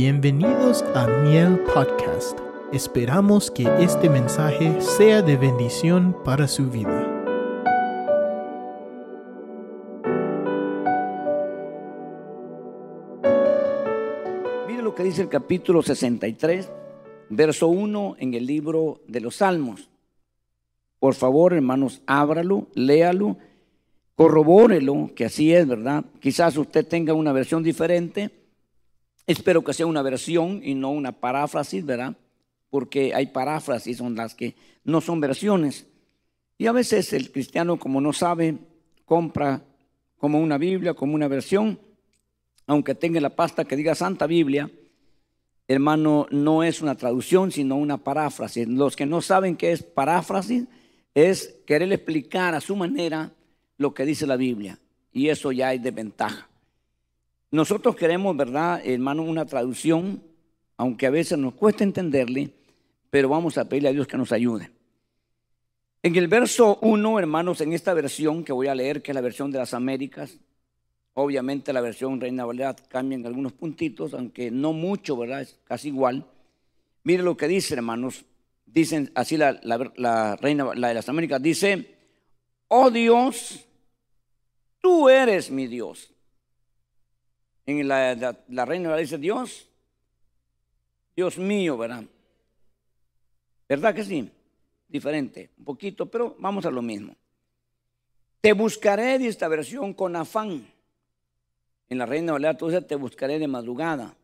[0.00, 2.38] Bienvenidos a Miel Podcast.
[2.72, 7.04] Esperamos que este mensaje sea de bendición para su vida.
[14.68, 16.70] Mire lo que dice el capítulo 63,
[17.30, 19.90] verso 1 en el libro de los Salmos.
[21.00, 23.36] Por favor, hermanos, ábralo, léalo,
[24.14, 26.04] corrobórelo, que así es, ¿verdad?
[26.20, 28.37] Quizás usted tenga una versión diferente.
[29.28, 32.16] Espero que sea una versión y no una paráfrasis, ¿verdad?
[32.70, 35.86] Porque hay paráfrasis, son las que no son versiones.
[36.56, 38.56] Y a veces el cristiano, como no sabe,
[39.04, 39.62] compra
[40.16, 41.78] como una Biblia, como una versión,
[42.66, 44.70] aunque tenga la pasta que diga Santa Biblia,
[45.66, 48.66] hermano, no es una traducción, sino una paráfrasis.
[48.66, 50.64] Los que no saben qué es paráfrasis,
[51.14, 53.30] es querer explicar a su manera
[53.76, 54.78] lo que dice la Biblia.
[55.12, 56.48] Y eso ya es de ventaja.
[57.50, 60.22] Nosotros queremos, ¿verdad, hermano, una traducción,
[60.76, 62.50] aunque a veces nos cuesta entenderle,
[63.10, 64.70] pero vamos a pedirle a Dios que nos ayude.
[66.02, 69.20] En el verso 1, hermanos, en esta versión que voy a leer, que es la
[69.20, 70.38] versión de las Américas,
[71.14, 75.40] obviamente la versión Reina Valera cambia en algunos puntitos, aunque no mucho, ¿verdad?
[75.40, 76.24] Es casi igual.
[77.02, 78.24] Mire lo que dice, hermanos.
[78.66, 79.52] Dicen así la,
[80.40, 81.96] Reina la de las Américas, dice,
[82.68, 83.66] oh Dios,
[84.80, 86.12] tú eres mi Dios.
[87.68, 89.68] En la, la Reina Valera dice, Dios,
[91.14, 92.04] Dios mío, ¿verdad?
[93.68, 94.30] ¿Verdad que sí?
[94.88, 97.14] Diferente, un poquito, pero vamos a lo mismo.
[98.40, 100.66] Te buscaré de esta versión con afán.
[101.90, 104.16] En la Reina Valera tú dices, te buscaré de madrugada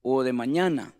[0.00, 0.94] o de mañana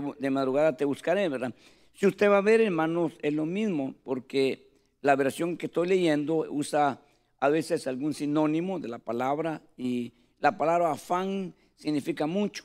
[0.00, 1.54] de, madrugada te buscaré, ¿verdad?
[1.92, 4.68] Si usted va a ver, hermanos, es lo mismo, porque
[5.02, 7.00] la versión que estoy leyendo usa
[7.44, 12.64] a veces algún sinónimo de la palabra y la palabra afán significa mucho.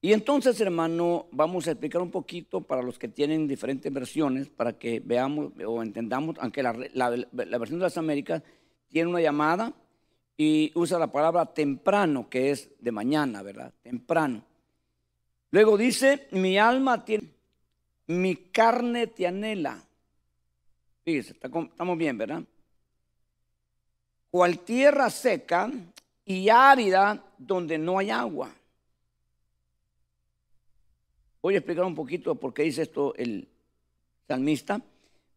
[0.00, 4.78] Y entonces, hermano, vamos a explicar un poquito para los que tienen diferentes versiones, para
[4.78, 8.44] que veamos o entendamos, aunque la, versión de las Américas
[8.86, 9.72] tiene una llamada
[10.36, 13.74] y usa la palabra temprano, que es de mañana, ¿verdad?
[13.82, 14.44] Temprano.
[15.50, 17.28] Luego dice, mi alma tiene,
[18.06, 19.82] mi carne te anhela.
[21.04, 22.44] Fíjese, estamos bien, ¿verdad?
[24.30, 25.70] Cual tierra seca
[26.24, 28.54] y árida donde no hay agua.
[31.40, 33.48] Voy a explicar un poquito por qué dice esto el
[34.26, 34.80] salmista.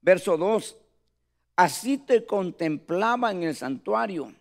[0.02, 0.78] Verso 2.
[1.56, 4.34] Así te contemplaba en el santuario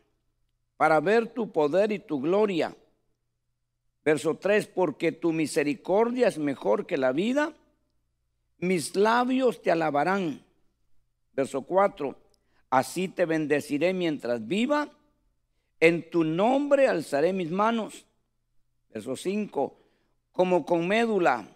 [0.77, 2.75] para ver tu poder y tu gloria
[4.05, 7.53] Verso 3, porque tu misericordia es mejor que la vida,
[8.59, 10.43] mis labios te alabarán.
[11.35, 12.17] Verso 4,
[12.71, 14.91] así te bendeciré mientras viva,
[15.81, 18.07] en tu nombre alzaré mis manos.
[18.93, 19.77] Verso 5,
[20.33, 21.49] como con médula,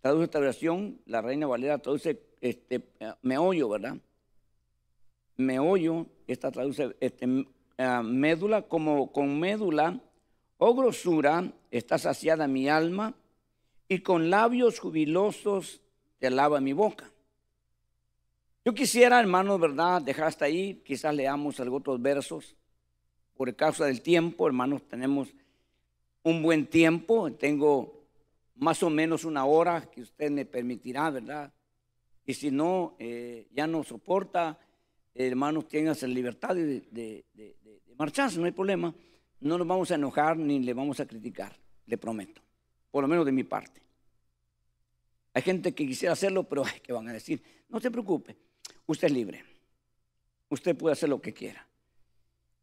[0.00, 2.88] traduce esta versión, la Reina Valera traduce este,
[3.22, 3.96] me ¿verdad?
[5.36, 7.46] Me oyo, esta traduce este,
[7.78, 10.00] eh, médula, como con médula
[10.58, 13.14] Oh grosura, está saciada mi alma,
[13.88, 15.82] y con labios jubilosos
[16.18, 17.10] te alaba mi boca.
[18.64, 20.00] Yo quisiera, hermanos, ¿verdad?
[20.00, 22.56] Dejar hasta ahí, quizás leamos algunos otros versos.
[23.34, 25.34] Por causa del tiempo, hermanos, tenemos
[26.22, 27.30] un buen tiempo.
[27.32, 28.06] Tengo
[28.56, 31.52] más o menos una hora que usted me permitirá, ¿verdad?
[32.24, 34.58] Y si no, eh, ya no soporta,
[35.14, 37.24] hermanos, tengan la libertad de, de,
[37.96, 38.94] marcharse, no hay problema
[39.44, 41.54] no nos vamos a enojar ni le vamos a criticar,
[41.86, 42.40] le prometo,
[42.90, 43.82] por lo menos de mi parte.
[45.34, 47.42] Hay gente que quisiera hacerlo, pero ¿qué van a decir?
[47.68, 48.36] No se preocupe,
[48.86, 49.44] usted es libre,
[50.48, 51.66] usted puede hacer lo que quiera.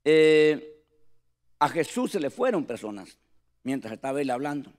[0.03, 0.83] Eh,
[1.59, 3.17] a Jesús se le fueron personas
[3.63, 4.71] mientras estaba él hablando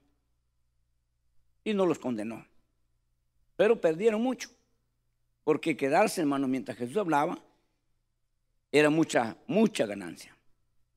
[1.64, 2.44] y no los condenó,
[3.56, 4.50] pero perdieron mucho,
[5.44, 7.38] porque quedarse, hermano, mientras Jesús hablaba,
[8.72, 10.36] era mucha, mucha ganancia.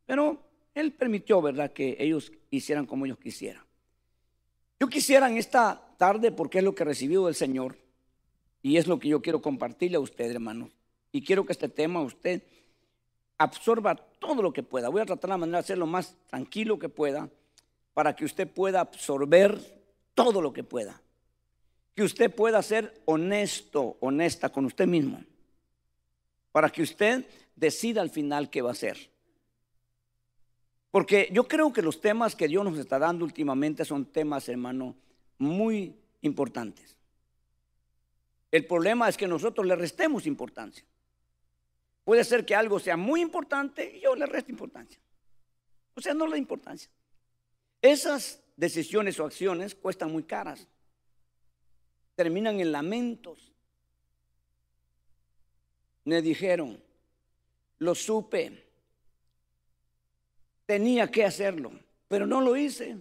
[0.05, 0.41] Pero
[0.73, 3.63] él permitió, ¿verdad?, que ellos hicieran como ellos quisieran.
[4.79, 7.77] Yo quisiera en esta tarde, porque es lo que he recibido del Señor,
[8.65, 10.71] y es lo que yo quiero compartirle a usted, hermanos,
[11.11, 12.41] y quiero que este tema usted
[13.37, 14.89] absorba todo lo que pueda.
[14.89, 17.29] Voy a tratar la manera de hacerlo más tranquilo que pueda,
[17.93, 19.61] para que usted pueda absorber
[20.15, 20.99] todo lo que pueda.
[21.93, 25.23] Que usted pueda ser honesto, honesta con usted mismo,
[26.51, 27.23] para que usted
[27.55, 28.97] decida al final qué va a hacer.
[30.89, 34.95] Porque yo creo que los temas que Dios nos está dando últimamente son temas, hermano,
[35.37, 36.94] muy importantes.
[38.55, 40.85] El problema es que nosotros le restemos importancia.
[42.05, 44.97] Puede ser que algo sea muy importante y yo le resto importancia.
[45.93, 46.89] O sea, no la importancia.
[47.81, 50.69] Esas decisiones o acciones cuestan muy caras.
[52.15, 53.51] Terminan en lamentos.
[56.05, 56.81] Me dijeron,
[57.79, 58.63] lo supe,
[60.65, 61.73] tenía que hacerlo,
[62.07, 62.95] pero no lo hice,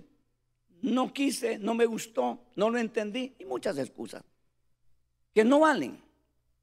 [0.83, 4.25] no quise, no me gustó, no lo entendí y muchas excusas
[5.35, 6.01] que no valen.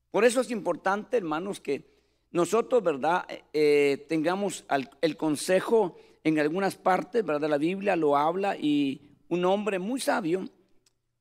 [0.10, 1.92] Por eso es importante, hermanos, que
[2.32, 4.66] nosotros, ¿verdad?, eh, tengamos
[5.02, 7.50] el consejo en algunas partes, ¿verdad?
[7.50, 10.48] La Biblia lo habla y un hombre muy sabio,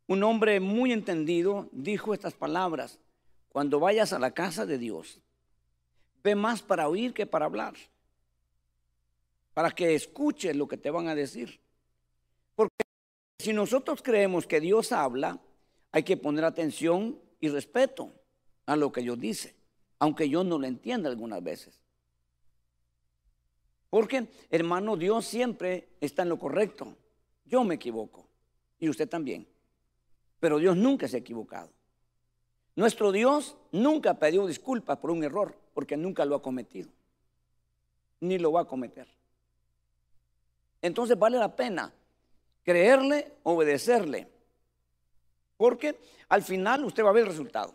[0.07, 2.99] un hombre muy entendido, dijo estas palabras,
[3.49, 5.21] cuando vayas a la casa de Dios,
[6.23, 7.75] ve más para oír que para hablar,
[9.55, 11.61] para que escuches lo que te van a decir.
[12.55, 12.85] Porque
[13.39, 15.41] si nosotros creemos que Dios habla,
[15.93, 18.13] hay que poner atención y respeto
[18.67, 19.55] a lo que Dios dice,
[19.99, 21.81] aunque yo no lo entienda algunas veces.
[23.89, 26.97] Porque, hermano, Dios siempre está en lo correcto.
[27.45, 28.29] Yo me equivoco
[28.79, 29.49] y usted también.
[30.39, 31.71] Pero Dios nunca se ha equivocado.
[32.77, 36.89] Nuestro Dios nunca pidió disculpas por un error, porque nunca lo ha cometido,
[38.21, 39.09] ni lo va a cometer.
[40.81, 41.93] Entonces vale la pena
[42.63, 44.29] creerle, obedecerle,
[45.61, 47.75] porque al final usted va a ver el resultado.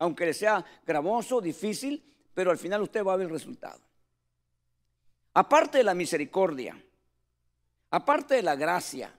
[0.00, 2.02] Aunque sea gravoso, difícil,
[2.34, 3.80] pero al final usted va a ver el resultado.
[5.34, 6.76] Aparte de la misericordia,
[7.90, 9.14] aparte de la gracia,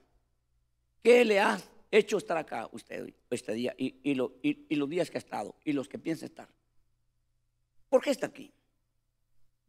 [1.02, 1.58] ¿qué le ha
[1.90, 5.98] hecho estar acá usted este día y, los días que ha estado y los que
[5.98, 6.48] piensa estar?
[7.88, 8.52] ¿Por qué está aquí?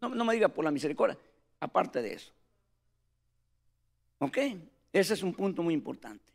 [0.01, 1.17] No, no me diga por la misericordia,
[1.61, 2.33] aparte de eso.
[4.19, 4.39] ¿Ok?
[4.91, 6.34] Ese es un punto muy importante.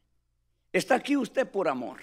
[0.73, 1.99] Está aquí usted por amor.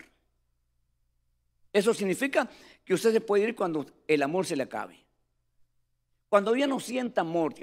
[1.71, 2.49] Eso significa
[2.83, 4.97] que usted se puede ir cuando el amor se le acabe.
[6.29, 7.53] Cuando ya no sienta amor,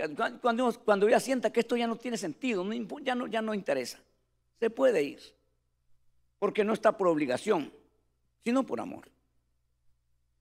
[0.40, 2.64] cuando, cuando ya sienta que esto ya no tiene sentido,
[3.02, 4.00] ya, no, ya no interesa,
[4.58, 5.20] se puede ir.
[6.38, 7.72] Porque no está por obligación,
[8.42, 9.10] sino por amor.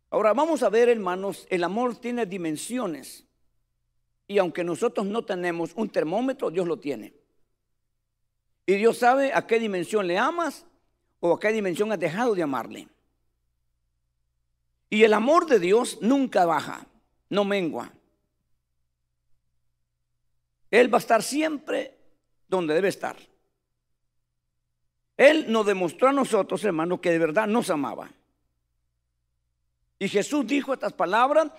[0.10, 3.26] Ahora vamos a ver, hermanos, el amor tiene dimensiones.
[4.28, 7.14] Y aunque nosotros no tenemos un termómetro, Dios lo tiene.
[8.66, 10.66] Y Dios sabe a qué dimensión le amas
[11.20, 12.88] o a qué dimensión has dejado de amarle.
[14.90, 16.86] Y el amor de Dios nunca baja,
[17.30, 17.92] no mengua.
[20.72, 21.96] Él va a estar siempre
[22.48, 23.16] donde debe estar.
[25.18, 28.10] Él nos demostró a nosotros, hermanos, que de verdad nos amaba.
[30.00, 31.52] Y Jesús dijo estas palabras,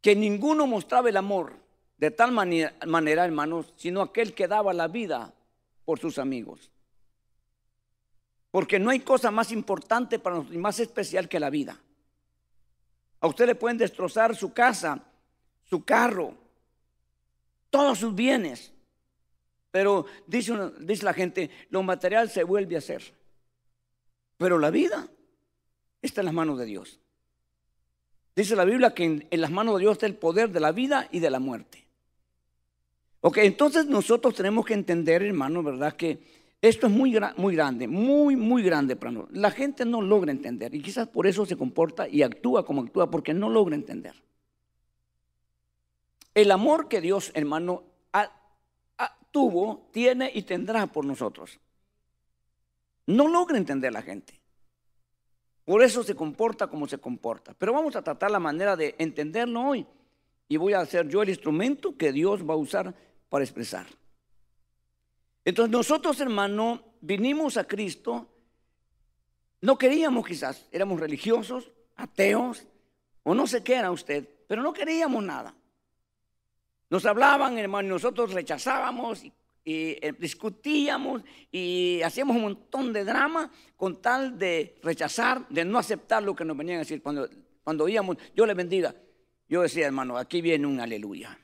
[0.00, 1.54] que ninguno mostraba el amor
[1.96, 5.33] de tal manera, manera, hermanos, sino aquel que daba la vida
[5.84, 6.70] por sus amigos.
[8.50, 11.80] Porque no hay cosa más importante para nosotros y más especial que la vida.
[13.20, 15.02] A usted le pueden destrozar su casa,
[15.64, 16.34] su carro,
[17.70, 18.72] todos sus bienes.
[19.70, 23.02] Pero dice, dice la gente, lo material se vuelve a hacer.
[24.36, 25.08] Pero la vida
[26.02, 27.00] está en las manos de Dios.
[28.36, 31.08] Dice la Biblia que en, las manos de Dios está el poder de la vida
[31.10, 31.83] y de la muerte.
[33.26, 35.94] Ok, entonces nosotros tenemos que entender, hermano, ¿verdad?
[35.96, 36.18] Que
[36.60, 39.38] esto es muy, grande, muy, muy grande para nosotros.
[39.38, 43.10] La gente no logra entender y quizás por eso se comporta y actúa como actúa,
[43.10, 44.12] porque no logra entender.
[46.34, 47.84] El amor que Dios, hermano,
[49.30, 51.58] tuvo, tiene y tendrá por nosotros.
[53.06, 54.38] No logra entender la gente.
[55.64, 57.54] Por eso se comporta como se comporta.
[57.56, 59.86] Pero vamos a tratar la manera de entenderlo hoy.
[60.46, 62.94] Y voy a ser yo el instrumento que Dios va a usar
[63.34, 63.84] para expresar.
[65.44, 68.28] Entonces nosotros, hermano, vinimos a Cristo.
[69.60, 72.64] No queríamos quizás, éramos religiosos, ateos,
[73.24, 75.52] o no sé qué era usted, pero no queríamos nada.
[76.90, 79.32] Nos hablaban, hermano, y nosotros rechazábamos y,
[79.64, 86.22] eh, discutíamos y hacíamos un montón de drama con tal de rechazar, de no aceptar
[86.22, 87.02] lo que nos venían a decir.
[87.02, 87.28] Cuando,
[87.64, 88.94] cuando oíamos, yo le bendiga,
[89.48, 91.36] yo decía, hermano, aquí viene un aleluya.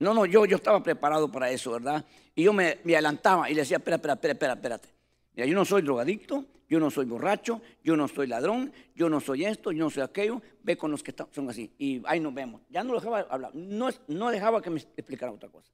[0.00, 2.04] No, no, yo, yo estaba preparado para eso, ¿verdad?
[2.34, 4.88] Y yo me, adelantaba y le decía, espera, espera, espera, espera, espérate.
[5.34, 9.20] Mira, yo no soy drogadicto, yo no soy borracho, yo no soy ladrón, yo no
[9.20, 11.70] soy esto, yo no soy aquello, ve con los que son así.
[11.76, 12.62] Y ahí nos vemos.
[12.70, 15.70] Ya no dejaba hablar, no, no dejaba que me explicara otra cosa.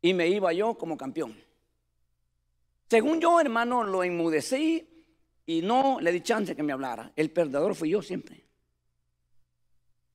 [0.00, 1.36] Y me iba yo como campeón.
[2.88, 4.88] Según yo, hermano, lo enmudecí
[5.44, 7.12] y no le di chance que me hablara.
[7.16, 8.44] El perdedor fui yo siempre.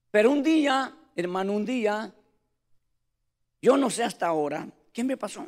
[0.09, 2.13] Pero un día, hermano, un día,
[3.63, 5.47] yo no sé hasta ahora, ¿qué me pasó?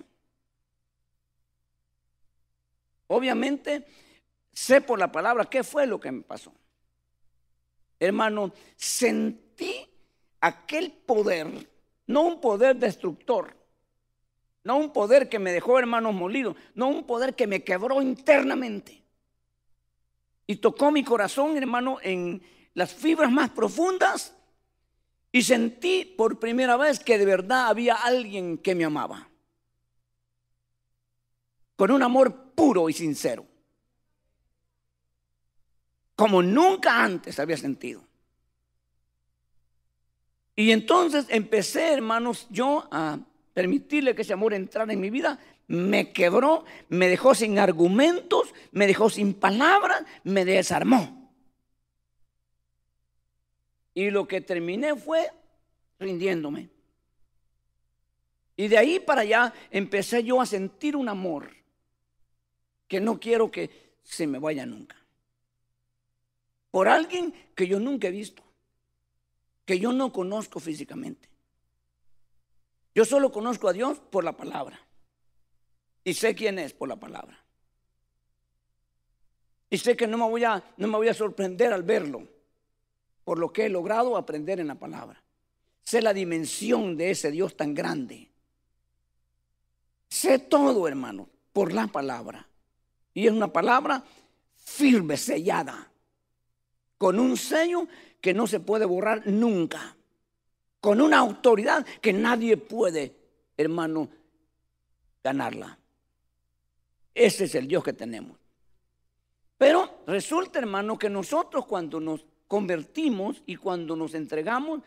[3.08, 3.86] Obviamente,
[4.54, 6.54] sé por la palabra qué fue lo que me pasó.
[8.00, 9.86] Hermano, sentí
[10.40, 11.70] aquel poder,
[12.08, 13.54] no un poder destructor,
[14.64, 16.56] No un poder que me dejó, hermanos, molido.
[16.74, 19.04] No un poder que me quebró internamente.
[20.48, 22.42] Y tocó mi corazón, hermano, en
[22.74, 24.35] las fibras más profundas.
[25.36, 29.28] Y sentí por primera vez que de verdad había alguien que me amaba.
[31.76, 33.46] Con un amor puro y sincero.
[36.16, 38.02] Como nunca antes había sentido.
[40.56, 43.20] Y entonces empecé, hermanos, yo a
[43.54, 45.38] permitirle que ese amor entrara en mi vida.
[45.68, 51.25] Me quebró, me dejó sin argumentos, me dejó sin palabras, me desarmó.
[53.96, 55.32] Y lo que terminé fue
[55.98, 56.70] rindiéndome.
[58.58, 61.50] Y de ahí para allá empecé yo a sentir un amor
[62.88, 64.96] que no quiero que se me vaya nunca.
[66.70, 68.44] Por alguien que yo nunca he visto
[69.66, 71.28] que yo no conozco físicamente.
[72.94, 74.80] Yo solo conozco a Dios por la palabra.
[76.04, 77.44] Y sé quién es por la palabra.
[79.70, 82.35] Y sé que no me voy a, no me voy a sorprender al verlo
[83.26, 85.22] por lo que he logrado aprender en la palabra.
[85.84, 88.32] Sé la dimensión de ese Dios tan grande.
[90.08, 92.48] Sé todo, hermano, por la palabra.
[93.14, 94.04] Y es una palabra
[94.56, 95.92] firme, sellada,
[96.98, 97.88] con un sello
[98.22, 99.98] que no se puede borrar nunca,
[100.80, 103.16] con una autoridad que nadie puede,
[103.58, 104.08] hermano,
[105.24, 105.78] ganarla.
[107.14, 108.38] Ese es el Dios que tenemos.
[109.58, 114.82] Pero resulta, hermano, que nosotros cuando nos convertimos y cuando nos entregamos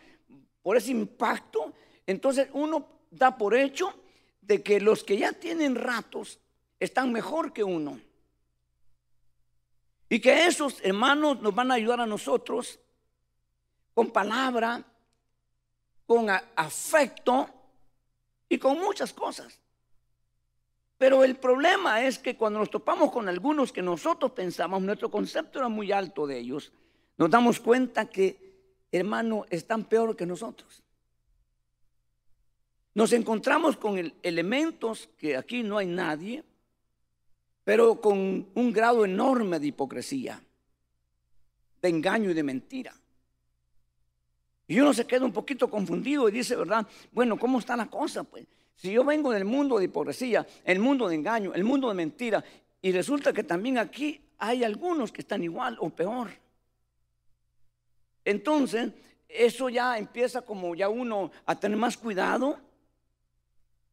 [0.61, 1.73] por ese impacto,
[2.05, 3.93] entonces uno da por hecho
[4.41, 6.39] de que los que ya tienen ratos
[6.79, 7.99] están mejor que uno.
[10.09, 12.79] Y que esos hermanos nos van a ayudar a nosotros
[13.93, 14.83] con palabra,
[16.07, 17.47] con afecto
[18.47, 19.59] y con muchas cosas.
[20.97, 25.59] Pero el problema es que cuando nos topamos con algunos que nosotros pensamos, nuestro concepto
[25.59, 26.73] era muy alto de ellos,
[27.19, 30.81] nos damos cuenta que, hermano, están peor que nosotros.
[32.93, 36.45] Nos encontramos con elementos que aquí no hay nadie,
[37.65, 40.41] pero con un grado enorme de hipocresía,
[41.81, 42.95] de engaño y de mentira.
[44.65, 46.87] Y uno se queda un poquito confundido y dice, ¿verdad?
[47.11, 48.23] Bueno, ¿cómo está la cosa?
[48.23, 48.45] Pues
[48.75, 52.41] si yo vengo del mundo de hipocresía, el mundo de engaño, el mundo de mentira,
[52.81, 56.29] y resulta que también aquí hay algunos que están igual o peor.
[58.25, 58.91] Entonces,
[59.27, 62.59] eso ya empieza como ya uno a tener más cuidado.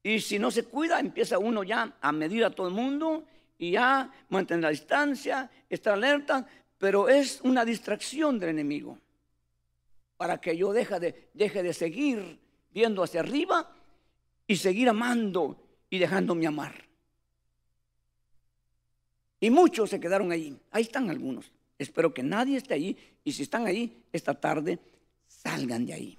[0.03, 3.25] Y si no se cuida, empieza uno ya a medir a todo el mundo
[3.59, 6.47] y ya mantener la distancia, estar alerta,
[6.79, 8.99] pero es una distracción del enemigo
[10.17, 12.39] para que yo deje de, deje de seguir
[12.71, 13.73] viendo hacia arriba
[14.47, 15.57] y seguir amando
[15.91, 16.87] y dejándome amar.
[19.41, 20.59] Y muchos se quedaron allí.
[20.71, 21.51] Ahí están algunos.
[21.79, 22.97] Espero que nadie esté allí.
[23.25, 24.79] Y si están ahí esta tarde,
[25.27, 26.19] salgan de ahí.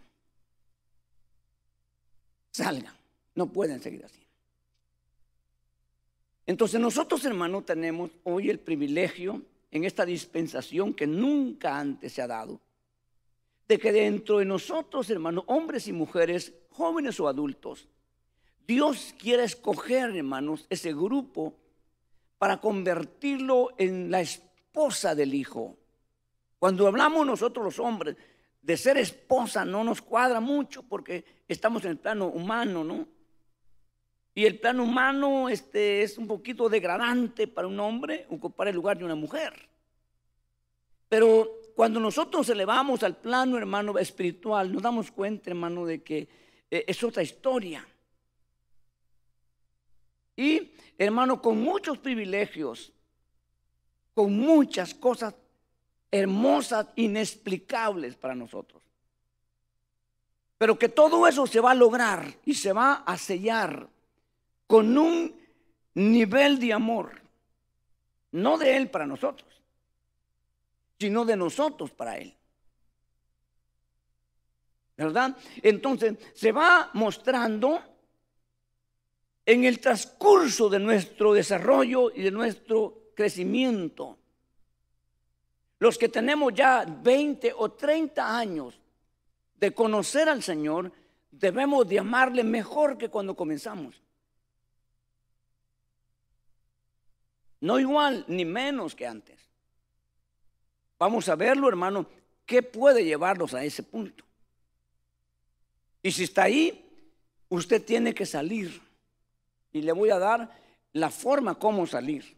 [2.52, 2.96] Salgan.
[3.36, 4.22] No pueden seguir así.
[6.46, 12.28] Entonces nosotros, hermanos, tenemos hoy el privilegio en esta dispensación que nunca antes se ha
[12.28, 12.62] dado
[13.68, 17.88] de que dentro de nosotros, hermanos, hombres y mujeres, jóvenes o adultos,
[18.66, 21.54] Dios quiere escoger, hermanos, ese grupo
[22.38, 24.22] para convertirlo en la
[24.77, 25.75] esposa del Hijo.
[26.60, 28.15] Cuando hablamos nosotros los hombres
[28.62, 33.07] de ser esposa, no nos cuadra mucho porque estamos en el plano humano, ¿no?
[34.36, 39.00] Y el plano humano este, es un poquito degradante para un hombre ocupar el lugar
[39.00, 39.67] de una mujer.
[41.10, 46.27] Pero cuando nosotros elevamos al plano, hermano, espiritual, nos damos cuenta, hermano, de que
[46.69, 47.84] eh, es otra historia.
[50.36, 52.93] Y, hermano, con muchos privilegios,
[54.17, 55.36] con muchas cosas
[56.09, 58.81] hermosas, inexplicables para nosotros.
[60.57, 63.88] Pero que todo eso se va a lograr y se va a sellar
[64.65, 65.39] con un
[65.93, 67.21] nivel de amor,
[68.31, 69.62] no de Él para nosotros,
[70.97, 72.36] sino de nosotros para Él.
[74.97, 75.38] ¿Verdad?
[75.62, 77.83] Entonces se va mostrando
[79.45, 84.15] en el transcurso de nuestro desarrollo y de nuestro crecimiento.
[85.79, 88.79] Los que tenemos ya 20 o 30 años
[89.55, 90.91] de conocer al Señor,
[91.31, 94.00] debemos de amarle mejor que cuando comenzamos.
[97.59, 99.39] No igual ni menos que antes.
[101.00, 102.07] Vamos a verlo, hermano,
[102.45, 104.24] qué puede llevarlos a ese punto.
[106.03, 106.88] Y si está ahí,
[107.50, 108.79] usted tiene que salir
[109.74, 110.55] y le voy a dar
[110.93, 112.37] la forma como salir.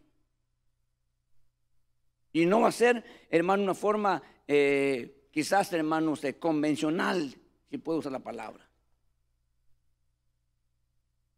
[2.32, 7.36] Y no va a ser, hermano, una forma eh, quizás, hermanos, convencional,
[7.70, 8.68] si puedo usar la palabra.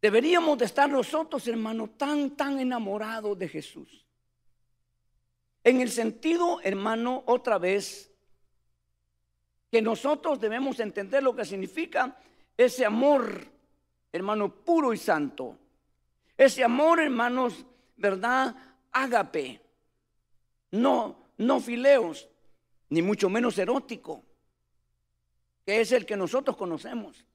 [0.01, 4.05] Deberíamos de estar nosotros, hermano, tan, tan enamorados de Jesús.
[5.63, 8.12] En el sentido, hermano, otra vez,
[9.69, 12.17] que nosotros debemos entender lo que significa
[12.57, 13.45] ese amor,
[14.12, 15.57] hermano, puro y santo.
[16.36, 18.55] Ese amor, hermanos, ¿verdad?
[18.91, 19.62] Ágape.
[20.72, 22.28] No, no fileos,
[22.90, 24.24] ni mucho menos erótico,
[25.66, 27.25] que es el que nosotros conocemos.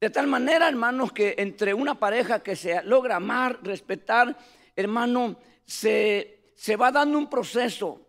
[0.00, 4.36] De tal manera, hermanos, que entre una pareja que se logra amar, respetar,
[4.76, 8.00] hermano, se, se va dando un proceso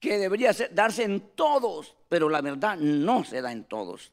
[0.00, 4.12] que debería darse en todos, pero la verdad no se da en todos.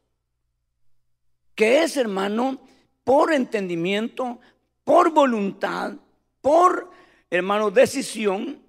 [1.55, 2.59] Que es, hermano,
[3.03, 4.39] por entendimiento,
[4.83, 5.93] por voluntad,
[6.39, 6.91] por,
[7.31, 8.61] hermano, decisión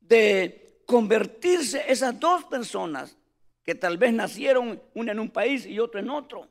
[0.00, 3.16] de convertirse esas dos personas
[3.62, 6.48] que tal vez nacieron una en un país y otro en otro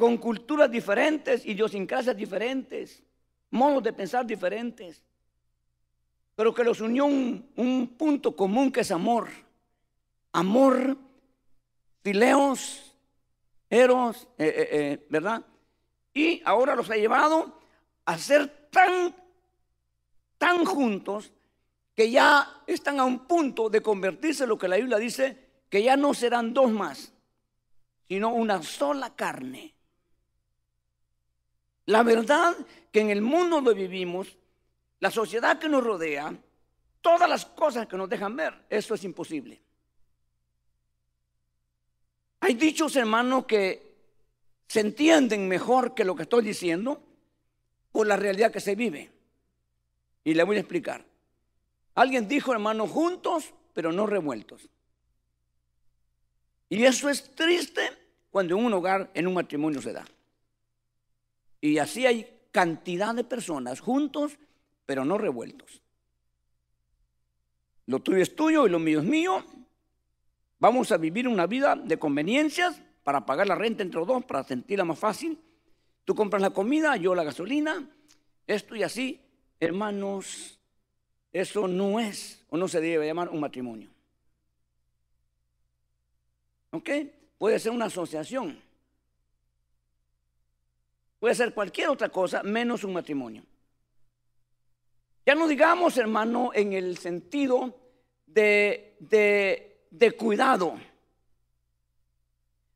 [0.00, 3.02] con culturas diferentes, idiosincrasias diferentes,
[3.50, 5.04] modos de pensar diferentes,
[6.34, 9.28] pero que los unió un, punto común que es amor.
[10.32, 10.96] Amor,
[12.02, 12.96] fileos,
[13.68, 15.44] eros, eh, eh, eh, ¿verdad?
[16.14, 17.60] Y ahora los ha llevado
[18.06, 19.14] a ser tan,
[20.40, 21.30] tan juntos
[21.94, 25.36] que ya están a un punto de convertirse en lo que la Biblia dice,
[25.68, 27.12] que ya no serán dos más,
[28.08, 29.74] sino una sola carne.
[31.84, 32.56] La verdad
[32.90, 34.38] que en el mundo donde vivimos,
[35.00, 36.34] la sociedad que nos rodea,
[37.02, 39.60] todas las cosas que nos dejan ver, eso es imposible.
[42.40, 43.94] Hay dichos, hermanos, que
[44.66, 47.02] se entienden mejor que lo que estoy diciendo
[47.92, 49.19] por la realidad que se vive.
[50.24, 51.04] Y le voy a explicar.
[51.94, 54.68] Alguien dijo, hermano, juntos, pero no revueltos.
[56.68, 57.90] Y eso es triste
[58.30, 60.06] cuando en un hogar, en un matrimonio se da.
[61.60, 64.38] Y así hay cantidad de personas juntos,
[64.86, 65.82] pero no revueltos.
[67.86, 69.44] Lo tuyo es tuyo y lo mío es mío.
[70.58, 74.44] Vamos a vivir una vida de conveniencias para pagar la renta entre los dos, para
[74.44, 75.38] sentirla más fácil.
[76.04, 77.90] Tú compras la comida, yo la gasolina,
[78.46, 79.20] esto y así.
[79.60, 80.58] Hermanos,
[81.32, 83.90] eso no es o no se debe llamar un matrimonio.
[86.70, 86.90] ¿Ok?
[87.38, 88.60] Puede ser una asociación.
[91.18, 93.42] Puede ser cualquier otra cosa menos un matrimonio.
[95.26, 97.76] Ya no digamos, hermano, en el sentido
[98.26, 100.78] de, de, cuidado,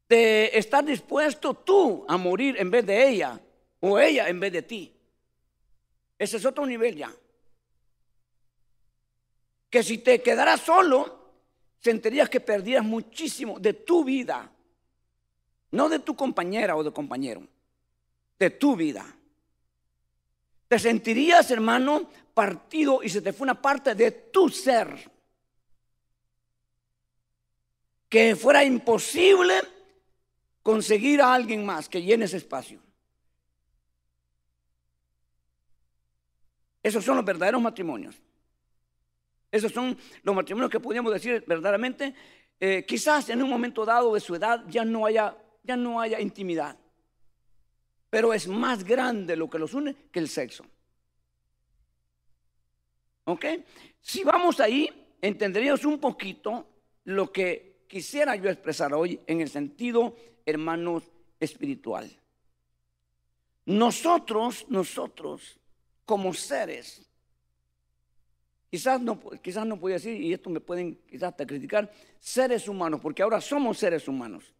[0.08, 3.40] de estar dispuesto tú a morir en vez de ella
[3.80, 4.93] o ella en vez de ti.
[6.18, 7.12] Ese es otro nivel ya.
[9.70, 11.32] Que si te quedaras solo,
[11.80, 14.50] sentirías que perdías muchísimo de tu vida,
[15.72, 17.46] no de tu compañera o de compañero
[18.38, 19.04] de tu vida.
[20.68, 25.10] Te sentirías, hermano, partido y se te fue una parte de tu ser.
[28.08, 29.54] Que fuera imposible
[30.62, 32.80] conseguir a alguien más que llene ese espacio.
[36.84, 38.14] Esos son los verdaderos matrimonios.
[39.50, 42.14] Esos son los matrimonios que podríamos decir verdaderamente.
[42.60, 46.20] Eh, quizás en un momento dado de su edad ya no haya, ya no haya
[46.20, 46.78] intimidad
[48.14, 50.64] pero es más grande lo que los une que el sexo.
[53.24, 53.44] ¿Ok?
[54.00, 54.88] Si vamos ahí,
[55.20, 56.64] entenderíamos un poquito
[57.06, 60.14] lo que quisiera yo expresar hoy en el sentido,
[60.46, 62.08] hermanos, espiritual.
[63.66, 65.58] Nosotros, nosotros,
[66.04, 67.02] como seres,
[68.70, 73.00] quizás no, quizás no puedo decir, y esto me pueden quizás hasta criticar, seres humanos,
[73.00, 74.52] porque ahora somos seres humanos.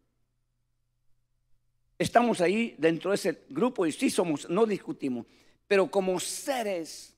[1.97, 5.25] Estamos ahí dentro de ese grupo y sí somos, no discutimos,
[5.67, 7.13] pero como seres,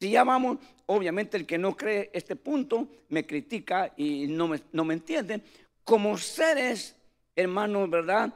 [0.00, 4.84] si llamamos, obviamente el que no cree este punto me critica y no me, no
[4.84, 5.42] me entiende,
[5.84, 6.96] como seres,
[7.36, 8.34] hermanos, ¿verdad?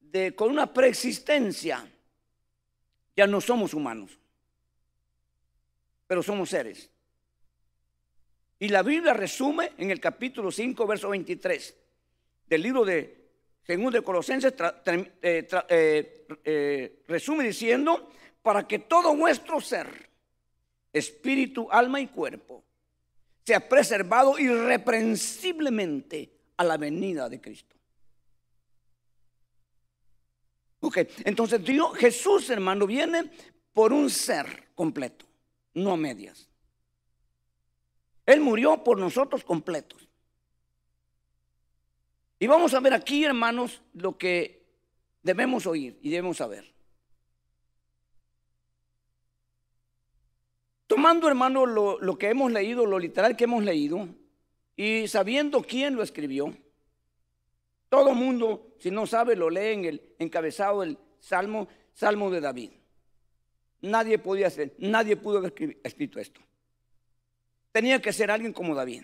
[0.00, 1.88] De, con una preexistencia,
[3.16, 4.18] ya no somos humanos,
[6.06, 6.90] pero somos seres.
[8.58, 11.76] Y la Biblia resume en el capítulo 5, verso 23
[12.48, 13.26] del libro de
[13.66, 14.54] según de Colosenses,
[15.22, 20.08] eh, eh, eh, resume diciendo, para que todo vuestro ser,
[20.92, 22.62] espíritu, alma y cuerpo,
[23.44, 27.75] sea preservado irreprensiblemente a la venida de Cristo.
[31.24, 31.60] Entonces
[31.96, 33.30] Jesús, hermano, viene
[33.72, 35.26] por un ser completo,
[35.74, 36.48] no a medias.
[38.24, 40.08] Él murió por nosotros completos.
[42.38, 44.66] Y vamos a ver aquí, hermanos, lo que
[45.22, 46.76] debemos oír y debemos saber.
[50.86, 54.08] Tomando, hermano, lo, que hemos leído, lo literal que hemos leído,
[54.76, 56.56] y sabiendo quién lo escribió,
[57.96, 62.70] todo mundo, si no sabe, lo lee en el encabezado del Salmo, Salmo de David.
[63.80, 66.42] Nadie podía hacer, nadie pudo haber escrito esto.
[67.72, 69.02] Tenía que ser alguien como David.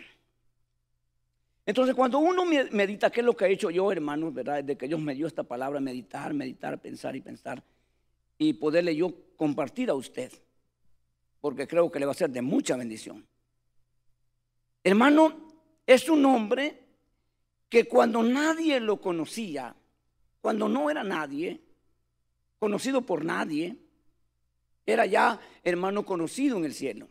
[1.64, 4.34] Entonces, cuando uno medita, ¿qué es lo que he hecho yo, hermanos?
[4.34, 4.62] ¿Verdad?
[4.62, 7.62] De que Dios me dio esta palabra, meditar, meditar, pensar y pensar,
[8.36, 10.30] y poderle yo compartir a usted,
[11.40, 13.26] porque creo que le va a ser de mucha bendición.
[14.84, 15.48] Hermano,
[15.86, 16.81] es un hombre
[17.72, 19.74] que cuando nadie lo conocía,
[20.42, 21.58] cuando no era nadie,
[22.58, 23.74] conocido por nadie,
[24.84, 27.08] era ya hermano conocido en el cielo.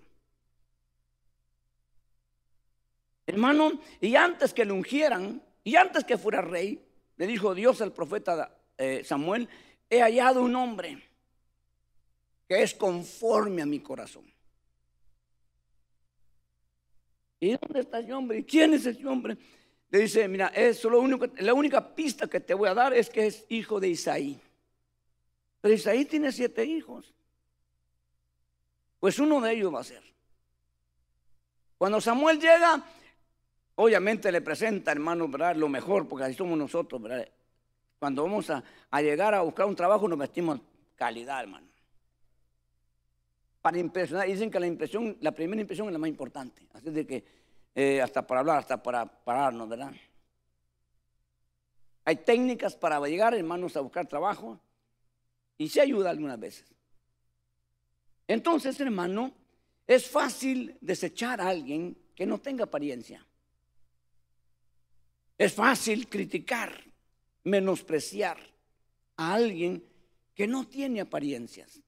[3.25, 6.79] Hermano, y antes que lo ungieran, y antes que fuera rey,
[7.17, 9.49] le dijo Dios al profeta eh, Samuel,
[9.89, 11.01] he hallado un hombre
[12.47, 14.31] que es conforme a mi corazón.
[17.39, 18.37] ¿Y dónde está ese hombre?
[18.37, 19.39] ¿Y quién es ese hombre?
[19.91, 23.09] Le dice, mira, eso lo único, la única pista que te voy a dar es
[23.09, 24.39] que es hijo de Isaí.
[25.59, 27.13] Pero Isaí tiene siete hijos.
[29.01, 30.01] Pues uno de ellos va a ser.
[31.77, 32.81] Cuando Samuel llega,
[33.75, 35.57] obviamente le presenta, hermano, ¿verdad?
[35.57, 37.01] lo mejor, porque así somos nosotros.
[37.01, 37.27] ¿verdad?
[37.99, 38.63] Cuando vamos a,
[39.01, 40.61] llegar a buscar un trabajo, nos vestimos
[40.95, 41.67] calidad, hermano.
[43.61, 46.65] Para impresionar, dicen que la impresión, la primera impresión es la más importante.
[46.73, 47.23] Así de que
[47.75, 49.93] eh, hasta para hablar, hasta para pararnos, ¿verdad?
[52.03, 54.59] Hay técnicas para llegar, hermanos, a buscar trabajo
[55.57, 56.65] y se ayuda algunas veces.
[58.27, 59.33] Entonces, hermano,
[59.87, 63.25] es fácil desechar a alguien que no tenga apariencia.
[65.37, 66.83] Es fácil criticar,
[67.43, 68.37] menospreciar
[69.17, 69.83] a alguien
[70.33, 71.81] que no tiene apariencias.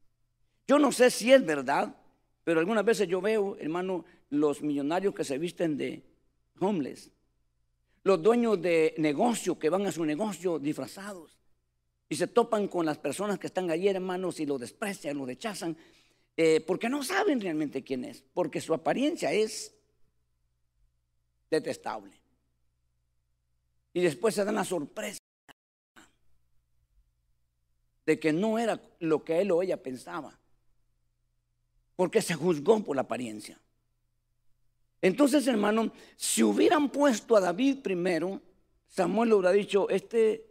[0.68, 1.96] Yo no sé si es verdad,
[2.44, 6.04] pero algunas veces yo veo, hermano, los millonarios que se visten de
[6.60, 7.12] homeless,
[8.04, 11.38] los dueños de negocio que van a su negocio disfrazados
[12.10, 15.78] y se topan con las personas que están allí, hermanos, y lo desprecian, lo rechazan,
[16.36, 19.74] eh, porque no saben realmente quién es, porque su apariencia es
[21.50, 22.14] detestable.
[23.94, 25.20] Y después se dan la sorpresa
[28.06, 30.38] de que no era lo que él o ella pensaba,
[31.96, 33.60] porque se juzgó por la apariencia.
[35.04, 38.42] Entonces, hermano, si hubieran puesto a David primero,
[38.88, 40.46] Samuel le hubiera dicho, este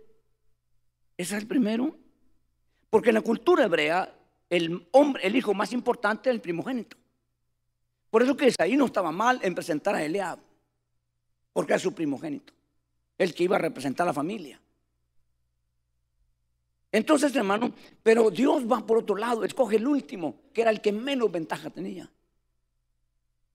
[1.17, 1.97] es el primero.
[2.91, 4.15] Porque en la cultura hebrea,
[4.51, 6.99] el hombre, el hijo más importante es el primogénito.
[8.11, 10.39] Por eso que ahí no estaba mal en presentar a Eliab,
[11.55, 12.53] porque es su primogénito,
[13.17, 14.61] el que iba a representar a la familia.
[16.93, 20.93] Entonces, hermano, pero Dios va por otro lado, escoge el último, que era el que
[20.93, 22.11] menos ventaja tenía.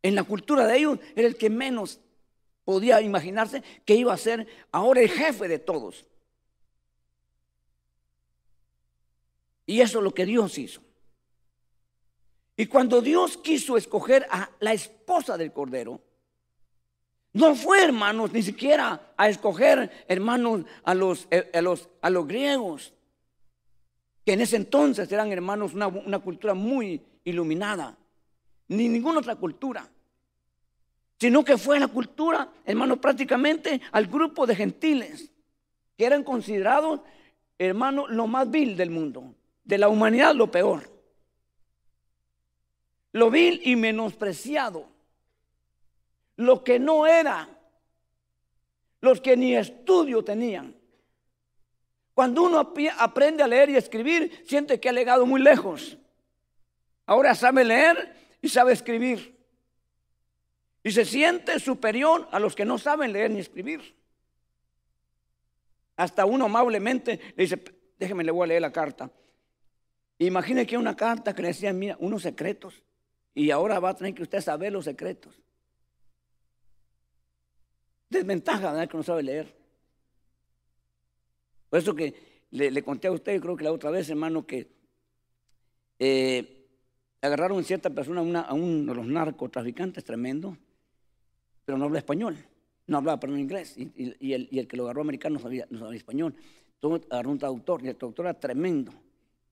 [0.01, 1.99] En la cultura de ellos era el que menos
[2.63, 6.05] podía imaginarse que iba a ser ahora el jefe de todos.
[9.65, 10.81] Y eso es lo que Dios hizo.
[12.55, 16.01] Y cuando Dios quiso escoger a la esposa del Cordero,
[17.33, 22.27] no fue, hermanos, ni siquiera a escoger, hermanos, a los, eh, a los, a los
[22.27, 22.93] griegos,
[24.25, 27.95] que en ese entonces eran, hermanos, una, una cultura muy iluminada
[28.67, 29.89] ni ninguna otra cultura,
[31.19, 35.31] sino que fue la cultura, hermano, prácticamente al grupo de gentiles,
[35.97, 37.01] que eran considerados,
[37.57, 40.89] hermano, lo más vil del mundo, de la humanidad lo peor,
[43.13, 44.87] lo vil y menospreciado,
[46.35, 47.49] lo que no era,
[49.01, 50.75] los que ni estudio tenían.
[52.13, 55.97] Cuando uno aprende a leer y escribir, siente que ha llegado muy lejos.
[57.05, 59.37] Ahora sabe leer y sabe escribir.
[60.83, 63.95] Y se siente superior a los que no saben leer ni escribir.
[65.95, 67.61] Hasta uno amablemente le dice,
[67.99, 69.11] déjeme, le voy a leer la carta.
[70.19, 72.83] Imagine que una carta que le decían, mira, unos secretos.
[73.33, 75.39] Y ahora va a tener que usted saber los secretos.
[78.09, 78.89] Desventaja, ¿verdad?
[78.89, 79.55] Que no sabe leer.
[81.69, 84.71] Por eso que le, conté a usted, creo que la otra vez, hermano, que
[85.99, 86.56] eh,
[87.21, 90.57] agarraron cierta persona, a uno de los narcotraficantes tremendo,
[91.65, 92.37] pero no habla español,
[92.87, 96.35] no hablaba, perdón, inglés, y, el, que lo agarró americano no sabía, no sabía español.
[97.09, 98.93] agarró un traductor y el traductor era tremendo.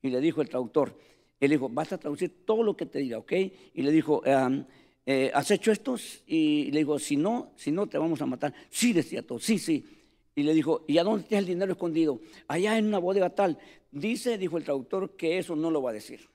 [0.01, 0.97] Y le dijo el traductor,
[1.39, 3.33] él dijo, vas a traducir todo lo que te diga, ¿ok?
[3.73, 6.23] Y le dijo, eh, ¿has hecho estos?
[6.27, 8.53] Y le dijo, si no, si no te vamos a matar.
[8.69, 9.83] Sí, decía todo, sí, sí.
[10.35, 12.19] Y le dijo, ¿y a dónde está el dinero escondido?
[12.47, 13.57] Allá en una bodega tal.
[13.91, 16.27] Dice, dijo el traductor, que eso no lo va a decir.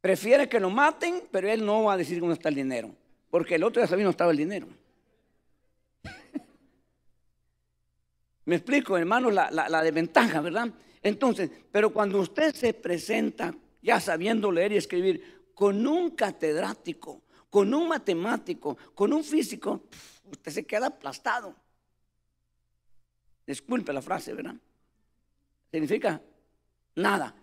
[0.00, 2.94] Prefiere que lo maten, pero él no va a decir dónde está el dinero.
[3.30, 4.68] Porque el otro ya sabía dónde estaba el dinero.
[8.44, 10.68] Me explico, hermano, la, la, desventaja, ¿verdad?
[11.02, 17.72] Entonces, pero cuando usted se presenta ya sabiendo leer y escribir con un catedrático, con
[17.72, 19.84] un matemático, con un físico,
[20.30, 21.54] usted se queda aplastado.
[23.46, 24.56] Disculpe la frase, ¿verdad?
[25.70, 26.20] Significa
[26.96, 27.34] nada.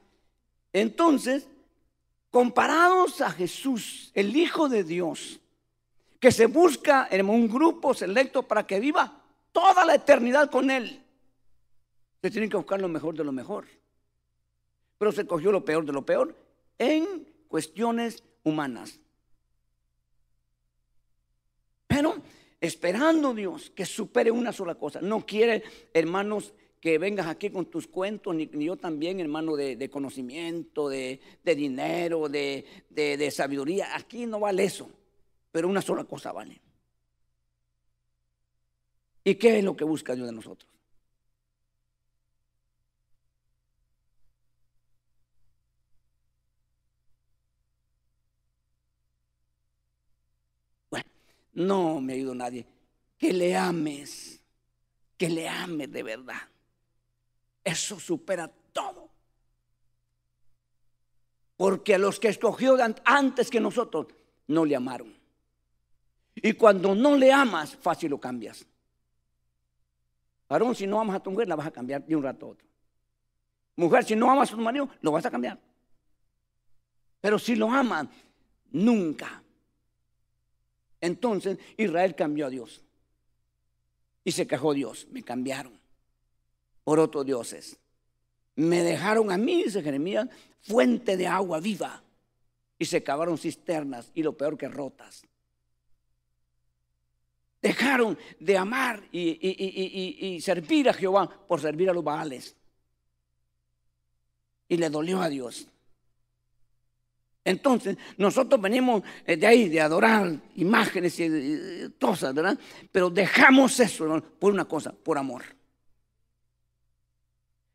[0.72, 1.48] Entonces,
[2.34, 5.40] comparados a Jesús, el Hijo de Dios,
[6.20, 11.00] que se busca en un grupo selecto para que viva toda la eternidad con Él.
[12.24, 13.68] Se tiene que buscar lo mejor de lo mejor.
[14.98, 16.36] Pero se cogió lo peor de lo peor
[16.80, 19.00] en cuestiones humanas.
[21.86, 22.16] Pero
[22.60, 25.02] esperando Dios que supere una sola cosa.
[25.02, 25.62] No quiere,
[25.94, 26.52] hermanos,
[26.84, 33.32] que vengas aquí con tus cuentos, ni, yo también, hermano, de, conocimiento, de, dinero, de,
[33.32, 33.96] sabiduría.
[33.96, 34.90] Aquí no vale eso,
[35.50, 36.60] pero una sola cosa vale.
[39.24, 40.70] ¿Y qué es lo que busca Dios de nosotros?
[50.90, 51.10] Bueno,
[51.54, 52.66] no me ido nadie.
[53.18, 54.42] Que le ames,
[55.18, 56.53] que le ames de verdad.
[57.64, 59.10] Eso supera todo.
[61.56, 64.08] Porque a los que escogió antes que nosotros
[64.48, 65.14] no le amaron.
[66.36, 68.66] Y cuando no le amas, fácil lo cambias.
[70.50, 72.50] Varón, si no amas a tu mujer, la vas a cambiar de un rato a
[72.50, 72.68] otro.
[73.76, 75.58] Mujer, si no amas a tu marido, lo vas a cambiar.
[77.22, 78.08] Pero si lo amas,
[78.72, 79.42] nunca.
[81.00, 82.84] Entonces Israel cambió a Dios.
[84.26, 85.83] Y se quejó Dios, me cambiaron
[86.84, 87.78] por otros dioses.
[88.56, 90.28] Me dejaron a mí, dice Jeremías,
[90.62, 92.04] fuente de agua viva.
[92.78, 95.26] Y se cavaron cisternas y lo peor que rotas.
[97.62, 102.56] Dejaron de amar y, servir a Jehová por servir a los Baales.
[104.68, 105.68] Y le dolió a Dios.
[107.46, 112.58] Entonces, nosotros venimos eh, de ahí, de adorar imágenes y, cosas, ¿verdad?
[112.92, 115.44] Pero dejamos eso por una cosa, por amor.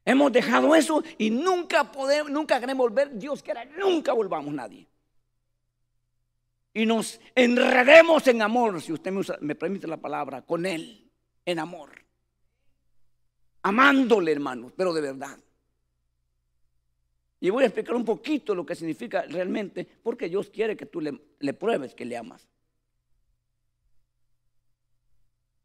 [0.09, 3.19] Hemos dejado eso y nunca podemos, nunca queremos volver.
[3.19, 4.87] Dios quiera, nunca volvamos nadie.
[6.73, 11.07] Y nos enredemos en amor, si usted me, me permite la palabra, con Él,
[11.45, 11.91] en amor.
[13.61, 15.39] Amándole, hermanos, pero de verdad.
[17.41, 21.03] Y voy a explicar un poquito lo que significa realmente, porque Dios quiere que tú
[21.03, 22.49] le, le pruebes que le amas.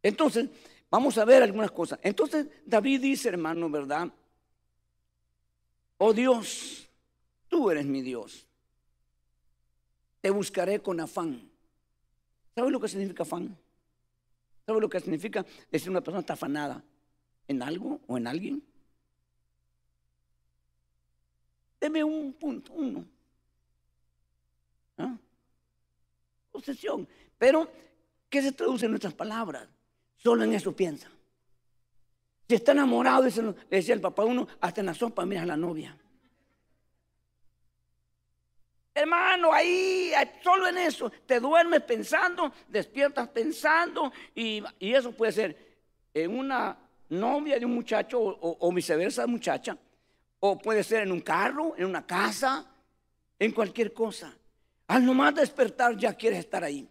[0.01, 0.49] Entonces,
[0.91, 1.97] vamos a ver algunas cosas.
[2.03, 4.12] Entonces, David dice, hermano, ¿verdad?
[5.97, 6.89] Oh Dios,
[7.47, 8.45] tú eres mi Dios.
[10.21, 11.49] Te buscaré con afán.
[12.56, 13.58] ¿Sabes lo que significa afán?
[14.65, 16.84] ¿Sabes lo que significa decir una persona está afanada
[17.47, 18.63] en algo o en alguien?
[21.82, 23.06] Deme un punto, uno.
[24.97, 25.17] ¿Ah?
[26.53, 27.08] Obsesión.
[27.38, 27.69] Pero,
[28.29, 29.67] ¿qué se traduce en nuestras palabras?
[30.15, 31.12] Solo en eso piensa.
[32.47, 35.58] Si está enamorado, le decía el papá uno, hasta en la sopa mira a la
[35.58, 35.97] novia.
[38.95, 40.12] Hermano, ahí,
[40.43, 45.58] solo en eso, te duermes pensando, despiertas pensando, y, eso puede ser
[46.13, 46.77] en una
[47.10, 49.75] novia de un muchacho o, o, viceversa, muchacha,
[50.39, 52.69] o puede ser en un carro, en una casa,
[53.39, 54.32] en cualquier cosa.
[54.88, 56.88] Al nomás despertar ya quieres estar ahí,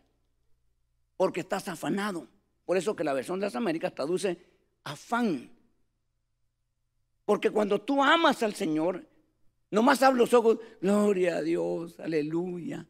[1.16, 2.26] porque estás afanado.
[2.64, 4.51] Por eso que la versión de las Américas traduce
[4.84, 5.50] afán.
[7.24, 9.06] Porque cuando tú amas al Señor,
[9.70, 12.86] nomás abres los ojos, gloria a Dios, aleluya,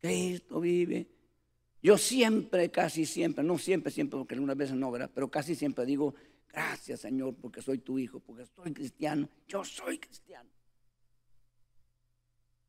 [0.00, 1.06] Cristo vive.
[1.82, 5.10] Yo siempre, casi siempre, no siempre, siempre, porque algunas veces no, ¿verdad?
[5.12, 6.14] Pero casi siempre digo,
[6.52, 10.48] gracias Señor, porque soy tu hijo, porque soy cristiano, yo soy cristiano.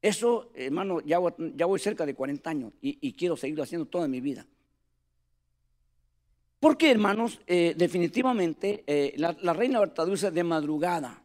[0.01, 4.19] Eso, hermano, ya voy, cerca de 40 años y, y quiero seguirlo haciendo toda mi
[4.19, 4.47] vida.
[6.61, 11.19] Porque, hermanos, eh, definitivamente eh, la, reina Berta de madrugada.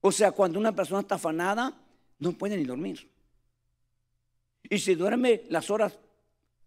[0.00, 1.78] O sea, cuando una persona está afanada,
[2.18, 3.10] no puede ni dormir.
[4.62, 5.98] Y si duerme las horas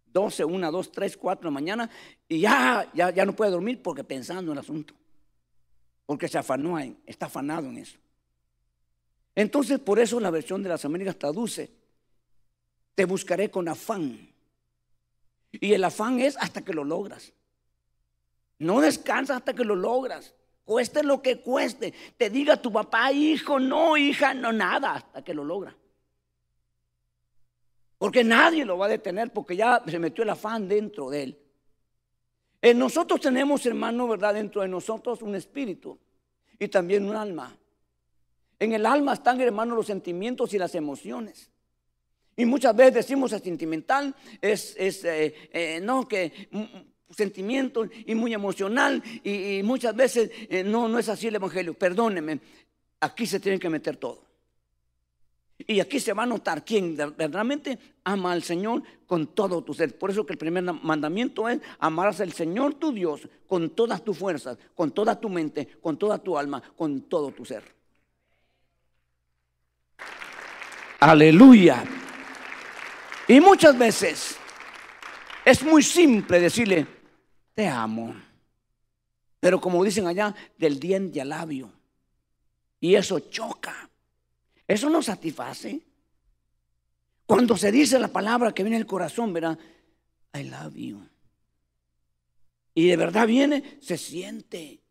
[0.06, 1.89] 12, 1, 2, 3, 4 de la mañana,
[2.30, 4.94] y ya, ya, ya no puede dormir porque pensando en el asunto.
[6.06, 7.98] porque se afanó, está afanado en eso.
[9.34, 11.72] Entonces, por eso la versión de las Américas traduce,
[12.94, 14.30] te buscaré con afán.
[15.52, 17.34] Y el afán es hasta que lo logras.
[18.62, 20.36] No descansas hasta que lo logras.
[20.65, 21.95] Cueste lo que cueste.
[22.15, 25.76] Te diga tu papá, hijo, no, hija, no, nada, hasta que lo logra.
[27.97, 31.39] Porque nadie lo va a detener porque ya se metió el afán dentro de él.
[32.62, 34.36] En nosotros tenemos, hermano, ¿verdad?
[34.36, 35.97] Dentro de nosotros un espíritu
[36.60, 37.58] y también un alma.
[38.60, 41.50] En el alma están, hermano, los sentimientos y las emociones.
[42.36, 46.47] Y muchas veces decimos es sentimental, es, eh, eh, no, que
[47.15, 51.74] sentimiento y muy emocional y, muchas veces eh, no, no es así el Evangelio.
[51.74, 52.39] Perdóneme,
[53.00, 54.32] aquí se tiene que meter todo.
[55.67, 59.97] Y aquí se va a notar quién verdaderamente ama al Señor con todo tu ser.
[59.97, 64.17] Por eso que el primer mandamiento es amarás al Señor tu Dios con todas tus
[64.17, 67.63] fuerzas, con toda tu mente, con toda tu alma, con todo tu ser.
[71.00, 71.84] Aleluya.
[73.28, 74.38] Y muchas veces
[75.45, 76.86] es muy simple decirle,
[77.54, 78.16] te amo.
[79.40, 81.72] Pero como dicen allá, del diente al labio.
[82.80, 83.90] Y eso choca.
[84.68, 85.82] Eso no satisface.
[87.26, 89.58] Cuando se dice la palabra que viene del corazón, verá,
[90.34, 91.02] I love you.
[92.74, 94.82] Y de verdad viene, se siente.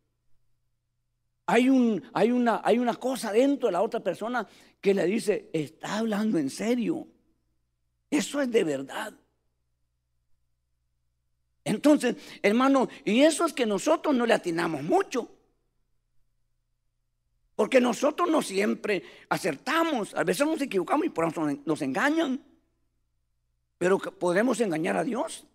[1.47, 4.47] Hay, un, hay, una, hay una cosa dentro de la otra persona
[4.81, 7.07] que le dice, está hablando en serio.
[8.11, 9.15] Eso es de verdad.
[11.65, 15.31] Entonces, hermano, y eso es que nosotros no le atinamos mucho.
[17.55, 22.43] Porque nosotros no siempre acertamos, a veces nos equivocamos y por eso nos engañan.
[23.77, 25.47] Pero podremos engañar a Dios.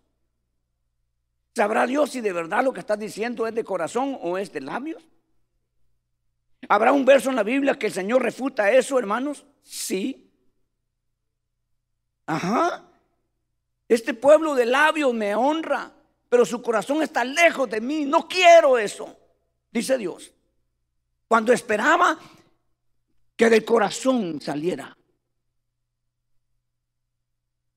[1.54, 4.60] ¿Sabrá Dios si de verdad lo que estás diciendo es de corazón o es de
[4.60, 5.02] labios?
[6.68, 9.46] ¿Habrá un verso en la Biblia que el Señor refuta eso, hermanos?
[9.62, 10.30] Sí.
[12.26, 12.85] Ajá.
[13.88, 15.92] Este pueblo de labios me honra,
[16.28, 18.04] pero su corazón está lejos de mí.
[18.04, 19.16] No quiero eso,
[19.70, 20.32] dice Dios.
[21.28, 22.18] Cuando esperaba
[23.36, 24.96] que del corazón saliera.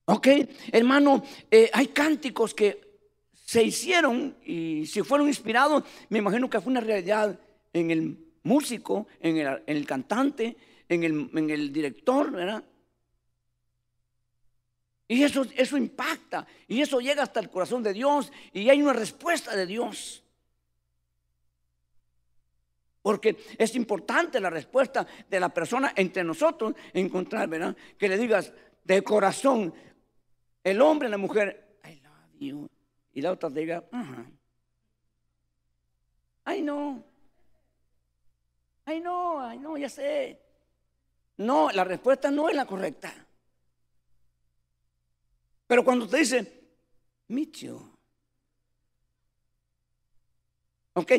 [0.06, 0.26] Ok,
[0.72, 2.90] hermano, eh, hay cánticos que
[3.32, 7.38] se hicieron y si fueron inspirados, me imagino que fue una realidad
[7.72, 10.56] en el músico, en el, cantante,
[10.88, 12.64] en el, en el director, ¿verdad?
[15.10, 18.92] Y eso, eso impacta, y eso llega hasta el corazón de Dios, y hay una
[18.92, 20.22] respuesta de Dios.
[23.02, 27.76] Porque es importante la respuesta de la persona entre nosotros encontrar, ¿verdad?
[27.98, 28.52] Que le digas
[28.84, 29.74] de corazón,
[30.62, 32.70] el hombre, la mujer, I love you.
[33.12, 34.30] Y la otra diga, ajá.
[36.44, 37.02] Ay, no.
[38.84, 40.38] Ay, no, ay, no, ya sé.
[41.38, 43.26] No, la respuesta no es la correcta.
[45.70, 46.52] Pero cuando te dice,
[47.28, 47.88] Micho.
[50.94, 51.12] ¿Ok?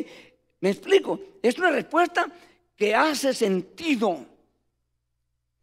[0.60, 1.18] ¿Me explico?
[1.40, 2.30] Es una respuesta
[2.76, 4.26] que hace sentido.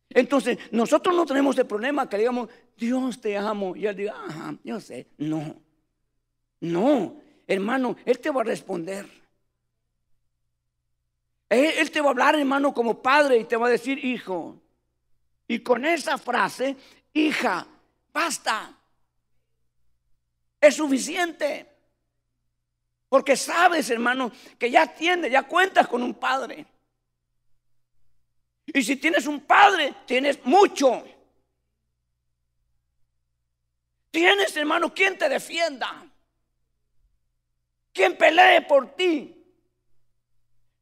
[0.10, 3.76] Entonces, nosotros no tenemos el problema que digamos, Dios te amo.
[3.76, 5.06] Y él diga, ajá, yo sé.
[5.20, 5.56] No.
[6.60, 9.06] No, hermano, Él te va a responder.
[11.48, 14.60] Él, te va a hablar, hermano, como padre y te va a decir, hijo.
[15.48, 16.76] Y con esa frase,
[17.14, 17.68] hija,
[18.12, 18.79] basta.
[20.70, 21.68] Es suficiente.
[23.10, 26.64] Porque sabes, hermano, que ya tienes, ya cuentas con un padre.
[28.68, 31.04] Y si tienes un padre, tienes mucho.
[34.12, 36.06] Tienes, hermano, quien te defienda.
[37.92, 39.44] Quien pelee por ti.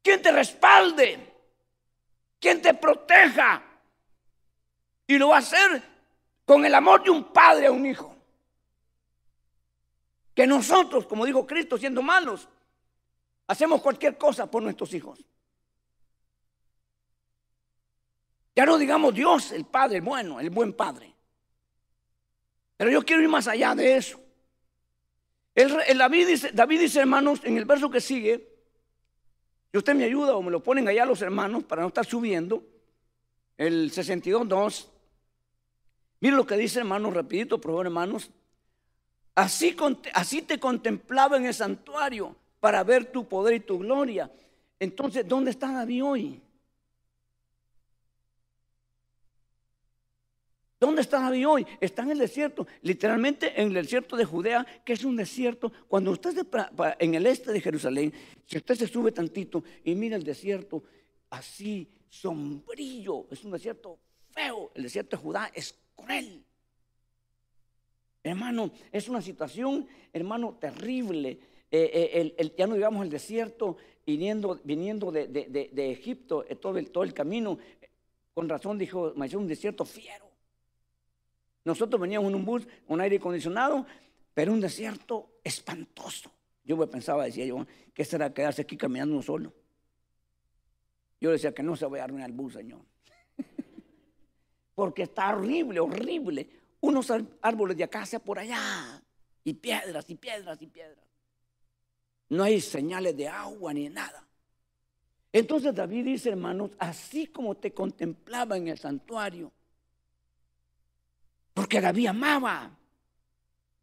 [0.02, 1.34] Quien te respalde.
[2.38, 3.62] Quien te proteja.
[5.06, 5.82] Y lo va a hacer
[6.44, 8.17] con el amor de un padre a un hijo
[10.38, 12.48] que nosotros, como dijo Cristo, siendo malos,
[13.48, 15.26] hacemos cualquier cosa por nuestros hijos.
[18.54, 21.12] Ya no digamos Dios, el Padre bueno, el buen Padre.
[22.76, 24.20] Pero yo quiero ir más allá de eso.
[25.56, 28.48] El, David, dice, David dice, hermanos, en el verso que sigue,
[29.72, 32.64] si usted me ayuda o me lo ponen allá los hermanos para no estar subiendo,
[33.56, 34.86] el 62.2,
[36.20, 38.30] mire lo que dice, hermanos, rapidito, por favor, hermanos.
[39.38, 44.28] Así, te contemplaba en el santuario para ver tu poder y tu gloria.
[44.80, 46.42] Entonces, ¿dónde está David hoy?
[50.80, 51.66] ¿Dónde está David hoy?
[51.80, 55.72] Está en el desierto, literalmente en el desierto de Judea, que es un desierto.
[55.86, 58.12] Cuando usted está en el este de Jerusalén,
[58.44, 60.82] si usted se sube tantito y mira el desierto
[61.30, 64.00] así sombrío, es un desierto
[64.32, 64.72] feo.
[64.74, 66.44] El desierto de Judá es cruel.
[68.28, 71.38] Hermano, es una situación, hermano, terrible.
[71.70, 77.04] Eh, eh, ya no digamos el desierto, viniendo, viniendo de, Egipto, eh, todo el, todo
[77.04, 77.58] el camino.
[78.34, 80.26] Con razón dijo, me un desierto fiero.
[81.64, 83.86] Nosotros veníamos en un bus, un aire acondicionado,
[84.34, 86.30] pero un desierto espantoso.
[86.64, 89.54] Yo me pensaba, decía yo, que será quedarse aquí caminando solo.
[91.18, 92.80] Yo decía que no se vaya a arruinar el bus, Señor.
[94.74, 96.67] Porque está horrible, horrible.
[96.80, 97.12] Unos
[97.42, 99.02] árboles de acacia por allá.
[99.44, 101.06] Y piedras, y piedras, y piedras.
[102.28, 104.26] No hay señales de agua ni nada.
[105.32, 109.52] Entonces David dice, hermanos, así como te contemplaba en el santuario,
[111.54, 112.70] porque David amaba.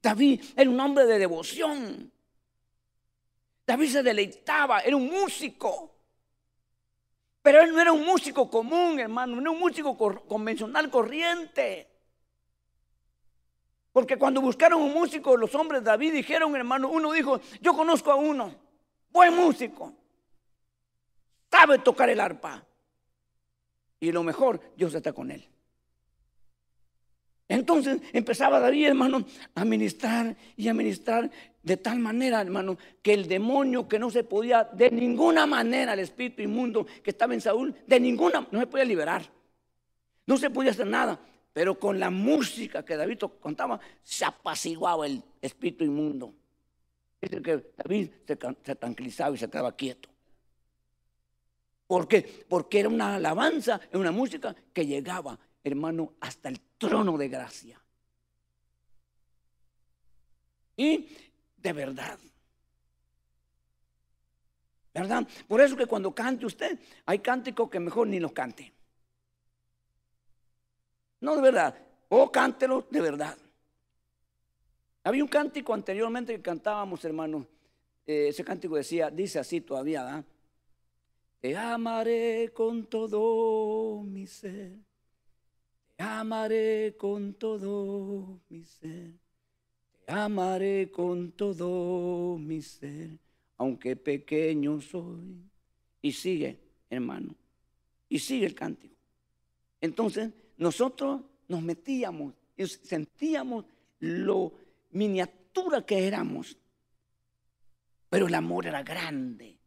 [0.02, 2.12] David era un hombre de devoción.
[3.66, 5.92] David se deleitaba, era un músico.
[7.42, 11.95] Pero él no era un músico común, hermano, no era un músico convencional corriente.
[13.96, 18.12] Porque cuando buscaron un músico, los hombres de David dijeron, hermano, uno dijo, yo conozco
[18.12, 18.54] a uno,
[19.10, 19.94] buen músico,
[21.50, 22.62] sabe tocar el arpa.
[24.02, 25.48] Y lo mejor, Dios está con él.
[27.48, 29.24] Entonces empezaba David, hermano,
[29.56, 31.32] a ministrar y a ministrar
[31.64, 36.00] de tal manera, hermano, que el demonio que no se podía de ninguna manera, el
[36.00, 39.24] espíritu inmundo que estaba en Saúl, de ninguna, no se podía liberar.
[40.28, 41.18] No se podía hacer nada.
[41.56, 46.36] Pero con la música que David contaba, se apaciguaba el espíritu inmundo.
[47.22, 50.10] Es que David se, se tranquilizaba y se quedaba quieto.
[51.88, 52.46] ¿Por qué?
[52.50, 57.82] Porque era una alabanza, era una música que llegaba hermano, hasta el trono de gracia.
[60.78, 61.10] Y
[61.58, 62.20] de verdad.
[64.94, 65.28] ¿Verdad?
[65.48, 68.72] Por eso que cuando cante usted, hay cánticos que mejor ni los cante.
[71.26, 71.76] No de verdad,
[72.10, 73.36] o cántelo de verdad.
[75.04, 77.48] Había un cántico anteriormente que cantábamos, hermano.
[78.06, 80.26] Eh, ese cántico decía, dice así todavía, ¿verdad?
[81.42, 84.78] Te amaré con todo mi ser
[85.96, 89.14] te amaré con todo mi ser,
[90.06, 93.18] te amaré con todo mi ser,
[93.58, 95.42] aunque pequeño soy.
[96.02, 96.60] Y sigue,
[96.90, 97.34] hermano,
[98.10, 98.96] y sigue el cántico.
[99.82, 103.66] Entonces, nosotros nos metíamos y sentíamos
[104.00, 104.54] lo
[104.92, 106.58] miniatura que éramos,
[108.10, 109.58] pero el amor era grande.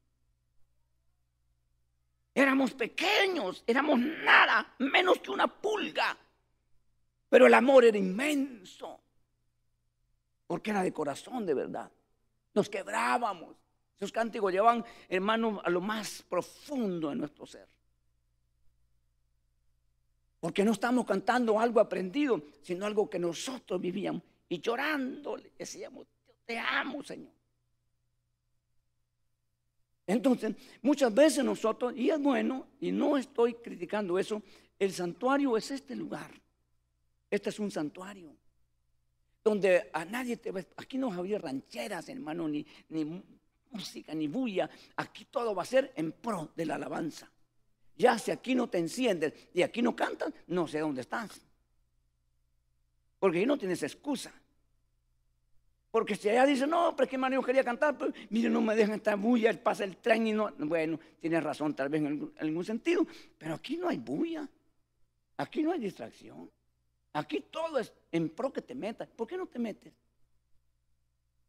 [2.35, 6.17] Éramos pequeños, éramos nada, menos que una pulga.
[7.29, 9.01] Pero el amor era inmenso,
[10.47, 11.91] porque era de corazón de verdad.
[12.55, 13.57] Nos quebrábamos.
[13.97, 17.69] Esos cánticos llevaban, hermanos, a lo más profundo de nuestro ser.
[20.41, 24.23] Porque no estamos cantando algo aprendido, sino algo que nosotros vivíamos.
[24.49, 26.07] Y llorando le decíamos,
[26.45, 27.33] te amo, Señor.
[30.07, 34.43] Entonces, muchas veces nosotros, y es bueno, y no estoy criticando eso,
[34.79, 36.31] el santuario es este lugar.
[37.31, 38.35] Este es un santuario.
[39.45, 40.67] Donde a nadie te ve.
[40.77, 43.23] Aquí no había rancheras, hermano, ni, ni
[43.71, 44.71] música, ni bulla.
[44.97, 47.31] Aquí todo va a ser en pro de la alabanza.
[47.99, 51.41] Ya si aquí no te enciendes y aquí no cantas, no sé dónde estás.
[53.19, 54.33] Porque ahí no tienes excusa.
[55.91, 58.77] Porque si ella dice, no, pero es que yo quería cantar, pues, mire, no me
[58.77, 60.53] dejan estar bulla, pasa el tren y no.
[60.59, 63.05] Bueno, tiene razón, tal vez en algún, sentido,
[63.37, 64.49] pero aquí no hay bulla,
[65.39, 66.49] aquí no hay distracción,
[67.15, 69.09] aquí todo es en pro que te metas.
[69.09, 69.93] ¿Por qué no te metes?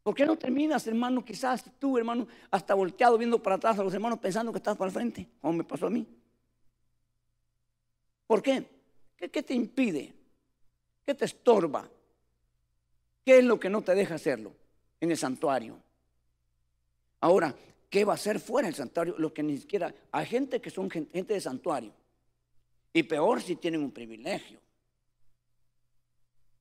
[0.01, 1.23] ¿Por qué no terminas, hermano?
[1.23, 4.87] Quizás tú, hermano, hasta volteado viendo para atrás a los hermanos pensando que estás para
[4.87, 6.07] el frente, como me pasó a mí.
[8.29, 8.63] ¿Por qué?
[9.17, 10.13] ¿Qué, te impide?
[11.03, 11.89] ¿Qué te estorba?
[13.25, 14.53] ¿Qué es lo que no te deja hacerlo
[15.01, 15.79] en el santuario?
[17.21, 17.55] Ahora,
[17.89, 19.15] ¿qué va a hacer fuera del santuario?
[19.17, 21.91] Lo que ni siquiera hay gente que son gente de santuario.
[22.93, 24.59] Y peor si tienen un privilegio.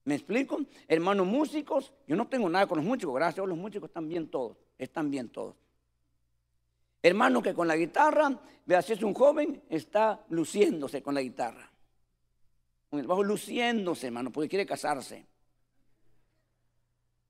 [0.04, 0.62] ¿Me explico?
[0.88, 4.56] Hermanos músicos, yo no tengo nada con los músicos, gracias los músicos están bien todos,
[4.78, 5.54] están bien todos.
[7.02, 8.30] Hermano que con la guitarra,
[8.66, 11.70] vea si es un joven, está luciéndose con la guitarra.
[12.90, 15.24] Con el bajo luciéndose, hermano, porque quiere casarse.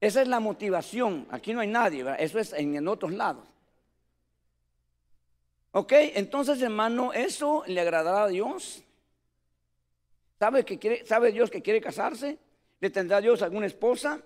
[0.01, 1.27] Esa es la motivación.
[1.31, 3.47] Aquí no hay nadie, eso es en, otros lados.
[5.73, 8.83] Ok, entonces hermano, ¿eso le agradará a Dios?
[10.39, 12.39] ¿Sabe, que ¿Sabe Dios que quiere casarse?
[12.81, 14.23] ¿Le tendrá Dios alguna esposa?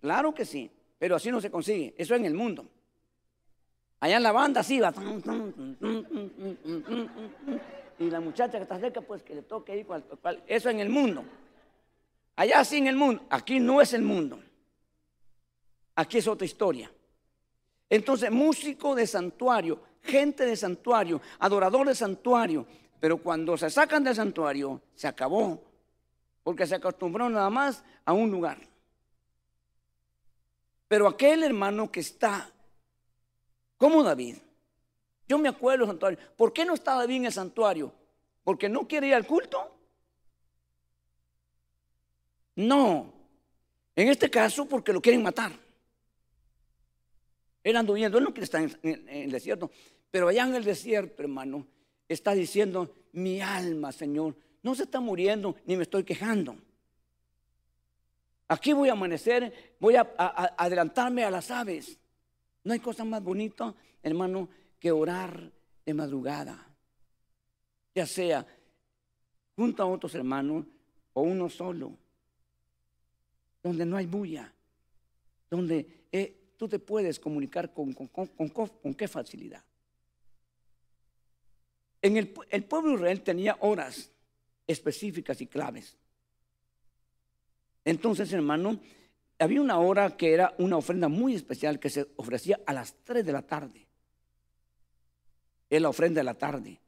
[0.00, 1.94] Claro que sí, pero así no se consigue.
[1.96, 2.68] Eso en el mundo.
[4.04, 4.92] Allá en la banda sí va.
[7.98, 9.86] Y la muchacha que está cerca, pues que le toque ahí.
[10.46, 11.24] Eso en el mundo.
[12.36, 13.22] Allá sí en el mundo.
[13.30, 14.42] Aquí no es el mundo.
[15.94, 16.92] Aquí es otra historia.
[17.88, 22.66] Entonces, músico de santuario, gente de santuario, adorador de santuario.
[23.00, 25.64] Pero cuando se sacan del santuario, se acabó.
[26.42, 28.58] Porque se acostumbró nada más a un lugar.
[30.88, 32.50] Pero aquel hermano que está
[33.76, 34.36] como David,
[35.28, 36.18] yo me acuerdo del santuario.
[36.36, 37.92] ¿Por qué no está David en el santuario?
[38.42, 39.74] ¿Porque no quiere ir al culto?
[42.56, 43.12] No.
[43.96, 45.52] En este caso, porque lo quieren matar.
[47.64, 49.70] Él viendo, él no quiere estar en, el desierto.
[50.10, 51.66] Pero allá en el desierto, hermano,
[52.06, 56.56] está diciendo, mi alma, Señor, no se está muriendo ni me estoy quejando.
[58.46, 60.02] Aquí voy a amanecer, voy a,
[60.58, 61.98] adelantarme a las aves.
[62.64, 64.48] No hay cosa más bonita, hermano,
[64.80, 65.52] que orar
[65.84, 66.66] de madrugada.
[67.94, 68.46] Ya sea
[69.54, 70.64] junto a otros hermanos
[71.12, 71.96] o uno solo.
[73.62, 74.52] Donde no hay bulla.
[75.50, 79.62] Donde eh, tú te puedes comunicar con, con, qué facilidad.
[82.00, 84.10] En el, el pueblo Israel tenía horas
[84.66, 85.96] específicas y claves.
[87.84, 88.80] Entonces, hermano,
[89.38, 93.24] había una hora que era una ofrenda muy especial que se ofrecía a las 3
[93.24, 93.86] de la tarde.
[95.68, 96.80] Es la ofrenda de la tarde.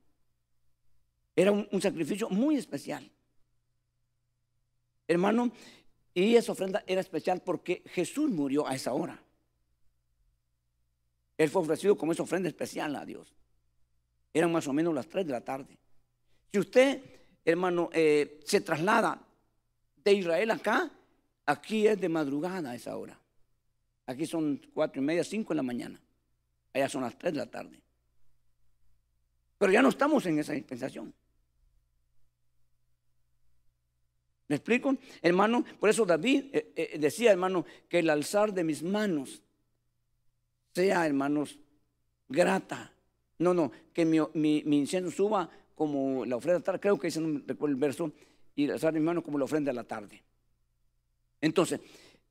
[1.34, 3.10] Era un, sacrificio muy especial.
[5.08, 5.52] Hermano,
[6.14, 9.22] y esa ofrenda era especial porque Jesús murió a esa hora.
[11.36, 13.34] Él fue ofrecido como esa ofrenda especial a Dios.
[14.32, 15.76] Eran más o menos las 3 de la tarde.
[16.52, 17.02] Si usted,
[17.44, 19.20] hermano, eh, se traslada
[20.02, 20.90] de Israel acá,
[21.46, 23.18] aquí es de madrugada a esa hora.
[24.06, 26.00] Aquí son cuatro y media, cinco de la mañana.
[26.72, 27.80] Allá son las 3 de la tarde.
[29.58, 31.12] Pero ya no estamos en esa dispensación.
[34.48, 34.96] ¿Me explico?
[35.22, 39.42] Hermano, por eso David eh, eh, decía, hermano, que el alzar de mis manos
[40.72, 41.58] sea, hermanos,
[42.28, 42.92] grata.
[43.38, 46.80] No, no, que mi, mi, incienso suba como la ofrenda de la tarde.
[46.80, 48.12] Creo que ese recuerdo el verso.
[48.54, 50.22] Y alzar mi mano como la ofrenda de la tarde.
[51.40, 51.80] Entonces,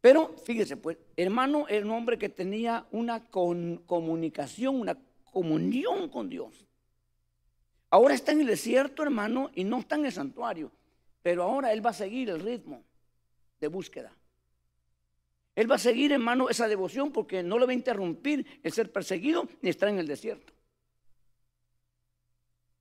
[0.02, 4.98] pero fíjese, pues, hermano era un hombre que tenía una comunicación, una
[5.32, 6.66] comunión con Dios.
[7.90, 10.72] Ahora está en el desierto, hermano, y no está en el santuario.
[11.22, 12.84] Pero ahora él va a seguir el ritmo
[13.60, 14.16] de búsqueda.
[15.56, 18.92] Él va a seguir, hermano, esa devoción porque no le va a interrumpir el ser
[18.92, 20.54] perseguido ni estar en el desierto.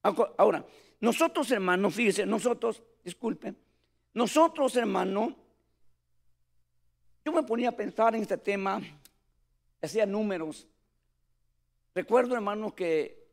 [0.03, 0.67] Ahora,
[1.01, 3.55] nosotros, hermano, fíjese, nosotros, disculpe,
[4.13, 5.44] nosotros, hermano,
[7.25, 8.83] yo me ponía a pensar en este tema,
[9.81, 10.67] hacía números.
[11.95, 13.25] Recuerdo, hermano, que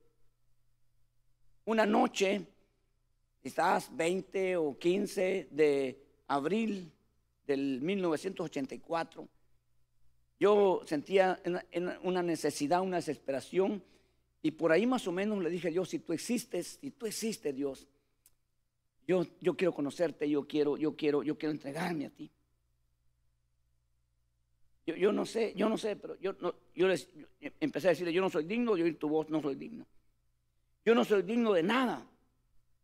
[1.65, 2.45] una noche,
[3.43, 6.89] quizás 20 o 15 de abril
[7.45, 9.27] del 1984,
[10.39, 11.39] yo sentía
[12.03, 13.83] una necesidad, una desesperación,
[14.41, 17.05] y por ahí más o menos le dije a Dios, si tú existes, si tú
[17.05, 17.85] existes, Dios,
[19.05, 22.31] yo, yo quiero conocerte, yo quiero, yo quiero, yo quiero entregarme a ti.
[24.85, 27.09] Yo, no sé, yo no sé, pero yo, no, yo les
[27.59, 29.85] empecé a decirle, yo no soy digno de oír tu voz, no soy digno.
[30.83, 32.05] Yo no soy digno de nada,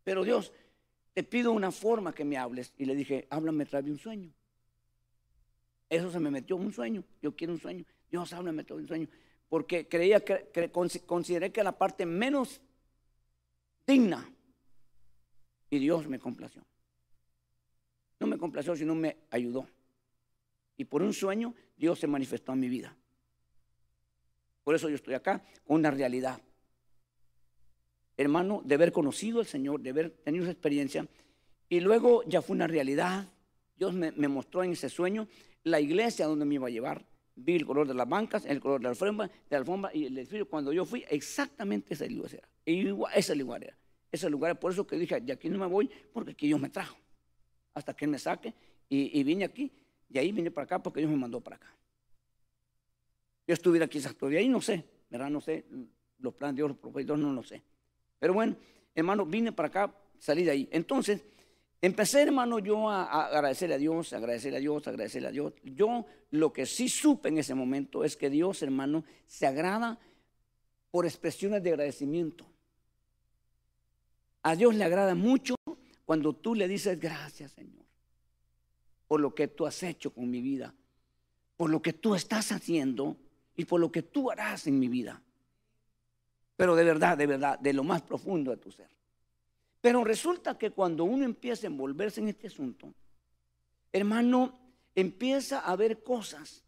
[0.03, 0.53] pero Dios,
[1.13, 2.71] te pido una forma que me hables.
[2.77, 4.31] Y le dije, háblame de un sueño.
[5.89, 7.03] Eso se me metió un sueño.
[7.21, 7.85] Yo quiero un sueño.
[8.11, 9.07] Dios, háblame de un sueño.
[9.49, 10.71] Porque creía que,
[11.05, 12.61] consideré que la parte menos
[13.87, 14.31] digna.
[15.71, 16.63] Y Dios me complació.
[18.19, 19.67] No me complació, sino me ayudó.
[20.77, 22.95] Y por un sueño Dios se manifestó en mi vida.
[24.63, 26.39] Por eso yo estoy acá con una realidad.
[28.15, 31.07] Hermano, de haber conocido al Señor, de haber tenido esa experiencia.
[31.69, 33.27] Y luego ya fue una realidad.
[33.75, 35.27] Dios me, mostró en ese sueño
[35.63, 37.05] la iglesia donde me iba a llevar.
[37.35, 40.05] Vi el color de las bancas, el color de la alfombra, de la alfombra y
[40.05, 40.47] el edificio.
[40.49, 42.49] Cuando yo fui, exactamente ese lugar era.
[42.65, 43.77] Igual, ese lugar era.
[44.11, 46.69] Ese lugar, por eso que dije, de aquí no me voy, porque aquí Dios me
[46.69, 46.97] trajo.
[47.73, 48.53] Hasta que Él me saque.
[48.89, 49.71] Y vine aquí
[50.09, 51.75] y ahí vine para acá porque Dios me mandó para acá.
[53.47, 55.29] Yo estuviera aquí todavía ahí, no sé, ¿verdad?
[55.29, 55.65] No sé,
[56.19, 57.63] los planes de Dios, los propósitos, no lo sé.
[58.19, 58.55] Pero bueno,
[58.93, 60.69] hermano, vine para acá, salí de ahí.
[60.71, 61.23] Entonces,
[61.81, 65.53] empecé, hermano, yo a, agradecerle a Dios, agradecerle a Dios, agradecerle a Dios.
[65.63, 69.97] Yo lo que sí supe en ese momento es que Dios, hermano, se agrada
[70.91, 72.45] por expresiones de agradecimiento.
[74.43, 75.55] A Dios le agrada mucho
[76.05, 77.85] cuando tú le dices gracias, Señor,
[79.07, 80.73] por lo que tú has hecho con mi vida,
[81.55, 83.17] por lo que tú estás haciendo
[83.55, 85.21] y por lo que tú harás en mi vida.
[86.55, 88.89] Pero de verdad, de verdad, de lo más profundo de tu ser.
[89.81, 92.93] Pero resulta que cuando uno empieza a envolverse en este asunto,
[93.91, 94.59] hermano,
[94.95, 96.63] empieza a ver cosas.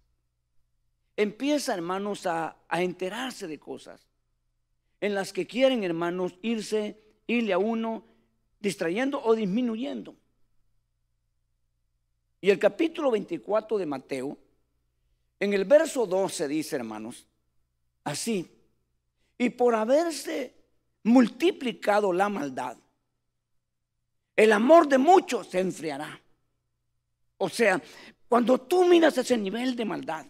[1.18, 4.08] Empieza, hermanos, a, a enterarse de cosas
[5.02, 8.06] en las que quieren, hermanos, irse, irle a uno
[8.60, 10.16] distrayendo o disminuyendo.
[12.42, 14.38] Y el capítulo 24 de Mateo,
[15.40, 17.26] en el verso 12 dice, hermanos,
[18.04, 18.50] así,
[19.38, 20.54] y por haberse
[21.04, 22.78] multiplicado la maldad,
[24.36, 26.22] el amor de muchos se enfriará.
[27.38, 27.82] O sea,
[28.28, 30.26] cuando tú miras ese nivel de maldad,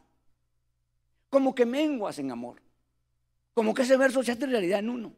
[1.29, 2.61] como que menguas en amor,
[3.53, 5.13] como que ese verso se hace realidad en uno.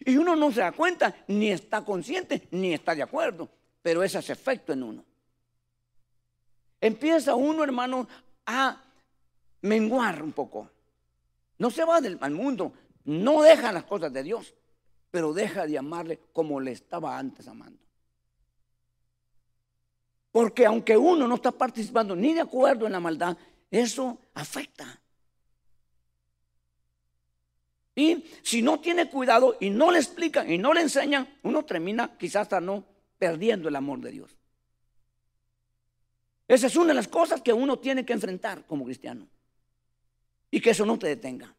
[0.00, 3.48] Y uno no se da cuenta, ni está consciente, ni está de acuerdo,
[3.82, 5.04] pero ese es efecto en uno.
[6.80, 8.08] Empieza uno, hermano,
[8.46, 8.82] a
[9.62, 10.70] menguar un poco.
[11.58, 12.72] No se va del al mundo,
[13.04, 14.54] no deja las cosas de Dios,
[15.10, 17.82] pero deja de amarle como le estaba antes amando.
[20.30, 23.36] Porque aunque uno no está participando ni de acuerdo en la maldad,
[23.70, 25.00] eso afecta.
[27.96, 32.16] Y si no tiene cuidado y no le explican y no le enseñan, uno termina
[32.16, 32.84] quizás hasta no
[33.18, 34.37] perdiendo el amor de Dios.
[36.48, 39.28] Esa es una de las cosas que uno tiene que enfrentar como cristiano.
[40.50, 41.54] Y que eso no te detenga.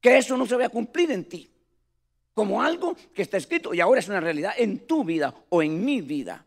[0.00, 1.48] Que eso no se vaya a cumplir en ti.
[2.34, 5.84] Como algo que está escrito y ahora es una realidad en tu vida o en
[5.84, 6.44] mi vida.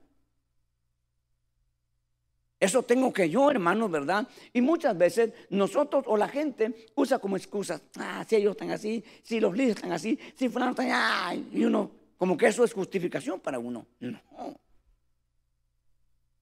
[2.59, 4.27] Eso tengo que yo, hermanos, ¿verdad?
[4.53, 9.03] Y muchas veces nosotros o la gente usa como excusa, ah, si ellos están así,
[9.23, 12.71] si los líderes están así, si fulano están, ah, y uno, como que eso es
[12.71, 13.87] justificación para uno.
[13.99, 14.19] No.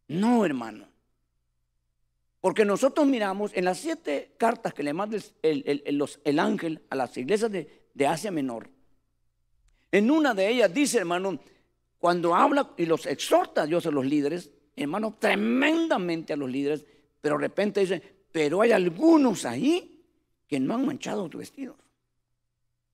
[0.10, 0.88] No, hermano.
[2.42, 7.52] Porque nosotros miramos en las siete cartas que le manda el, ángel a las iglesias
[7.52, 8.70] de, de Asia Menor.
[9.92, 11.40] En una de ellas dice, hermano,
[12.00, 16.86] cuando habla y los exhorta Dios a los líderes, hermano, tremendamente a los líderes,
[17.22, 18.02] pero de repente dice,
[18.32, 20.06] pero hay algunos ahí
[20.48, 21.76] que no han manchado sus vestidos.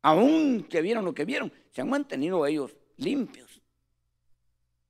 [0.02, 3.62] Aún que vieron lo que vieron, se han mantenido ellos limpios,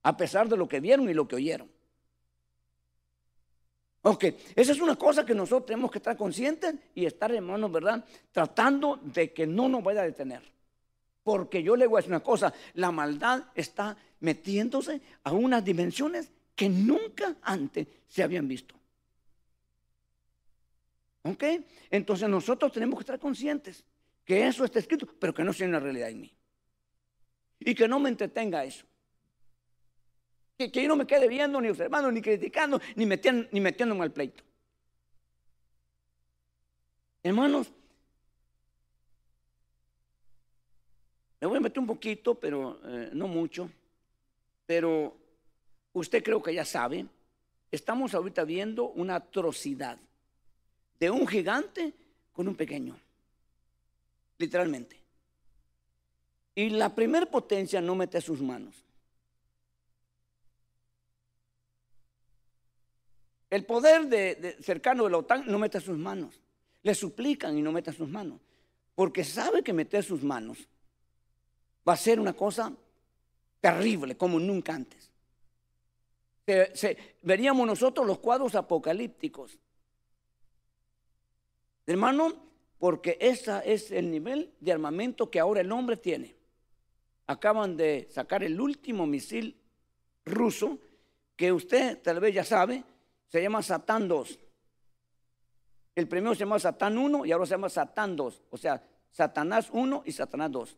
[0.03, 1.74] a pesar de lo que vieron y lo que oyeron.
[4.07, 4.23] Ok,
[4.55, 8.05] esa es una cosa que nosotros tenemos que estar conscientes y estar, hermanos, ¿verdad?
[8.31, 10.43] Tratando de que no nos vaya a detener.
[11.23, 16.29] Porque yo le voy a decir una cosa, la maldad está metiéndose a unas dimensiones
[16.55, 18.75] que nunca antes se habían visto.
[21.23, 21.43] ¿Ok?
[21.89, 23.83] Entonces nosotros tenemos que estar conscientes
[24.23, 26.31] que eso está escrito, pero que no sea una realidad en mí.
[27.59, 28.85] Y que no me entretenga eso.
[30.57, 34.11] Que, yo no me quede viendo, ni observando, ni criticando, ni, metiendo, ni metiéndome al
[34.11, 34.43] pleito.
[37.23, 37.71] Hermanos,
[41.41, 43.69] me voy a meter un poquito, pero eh, no mucho.
[44.65, 45.17] Pero
[45.93, 47.05] usted creo que ya sabe,
[47.71, 49.97] estamos ahorita viendo una atrocidad
[50.99, 51.93] de un gigante
[52.31, 52.97] con un pequeño,
[54.37, 55.01] literalmente.
[56.53, 58.84] Y la primer potencia no mete sus manos.
[63.49, 66.41] El poder de, cercano de la OTAN no mete sus manos.
[66.83, 68.39] Le suplican y no mete sus manos.
[68.95, 70.67] Porque sabe que meter sus manos
[71.87, 72.73] va a ser una cosa
[73.61, 75.11] terrible como nunca antes
[77.21, 79.57] veríamos nosotros los cuadros apocalípticos.
[81.87, 82.33] Hermano,
[82.79, 86.35] porque ese es el nivel de armamento que ahora el hombre tiene.
[87.27, 89.55] Acaban de sacar el último misil
[90.25, 90.79] ruso
[91.35, 92.83] que usted tal vez ya sabe,
[93.27, 94.39] se llama Satán 2.
[95.95, 99.69] El primero se llama Satán 1 y ahora se llama Satán 2, o sea, Satanás
[99.71, 100.77] 1 y Satanás 2.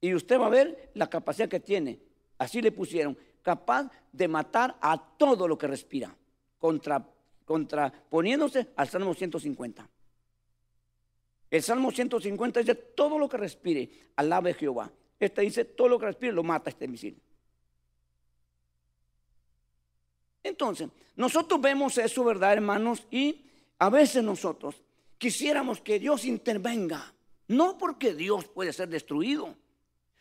[0.00, 1.98] Y usted va a ver la capacidad que tiene.
[2.38, 6.14] Así le pusieron capaz de matar a todo lo que respira,
[6.58, 7.04] contra,
[7.44, 9.88] contraponiéndose al Salmo 150.
[11.50, 14.90] El Salmo 150 dice, todo lo que respire, alabe Jehová.
[15.18, 17.20] Este dice, todo lo que respire lo mata este misil.
[20.42, 23.06] Entonces, nosotros vemos eso, ¿verdad, hermanos?
[23.10, 23.44] Y
[23.78, 24.76] a veces nosotros
[25.18, 27.12] quisiéramos que Dios intervenga,
[27.48, 29.54] no porque Dios puede ser destruido,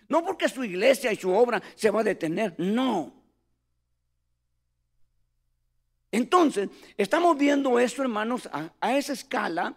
[0.09, 3.13] no porque su iglesia y su obra se va a detener, no.
[6.11, 9.75] Entonces, estamos viendo esto, hermanos, a, esa escala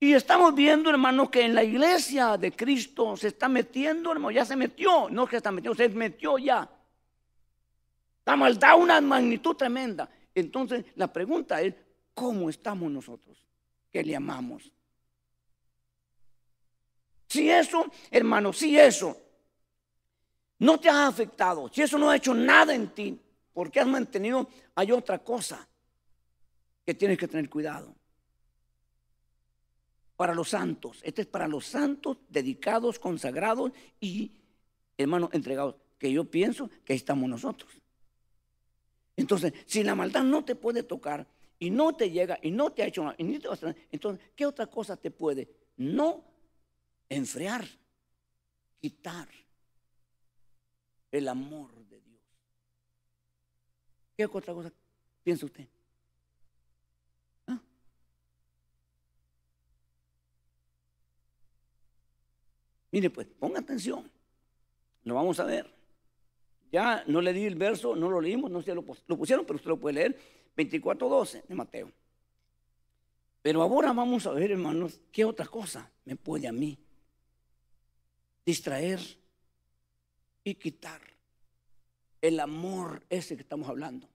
[0.00, 4.44] Y estamos viendo, hermano, que en la iglesia de Cristo se está metiendo, hermano, ya
[4.44, 6.68] se metió, no que está metiendo, se metió ya.
[8.28, 10.06] La maldad una magnitud tremenda.
[10.34, 11.74] Entonces, la pregunta es,
[12.12, 13.42] ¿cómo estamos nosotros
[13.90, 14.70] que le amamos?
[17.26, 19.16] Si eso, hermano, si eso
[20.58, 23.18] no te ha afectado, si eso no ha hecho nada en ti,
[23.54, 25.66] porque has mantenido, hay otra cosa
[26.84, 27.94] que tienes que tener cuidado
[30.16, 31.00] para los santos.
[31.02, 34.32] Este es para los santos dedicados, consagrados y,
[34.98, 35.76] hermanos, entregados.
[35.98, 37.72] Que yo pienso que estamos nosotros.
[39.18, 41.26] Entonces, si la maldad no te puede tocar
[41.58, 45.10] y no te llega y no te ha hecho nada, entonces, ¿qué otra cosa te
[45.10, 45.48] puede?
[45.76, 46.24] No
[47.08, 47.66] enfriar,
[48.80, 49.28] quitar
[51.10, 52.22] el amor de Dios.
[54.16, 54.72] ¿Qué otra cosa
[55.24, 55.66] piensa usted?
[62.92, 64.10] Mire, pues, ponga atención.
[65.02, 65.77] Lo vamos a ver.
[66.70, 69.56] Ya no le di el verso, no lo leímos, no sé, lo, lo pusieron, pero
[69.56, 70.18] usted lo puede leer.
[70.56, 71.92] 24.12 de Mateo.
[73.42, 76.76] Pero ahora vamos a ver, hermanos, qué otra cosa me puede a mí
[78.44, 79.00] distraer
[80.42, 81.00] y quitar
[82.20, 84.08] el amor ese que estamos hablando,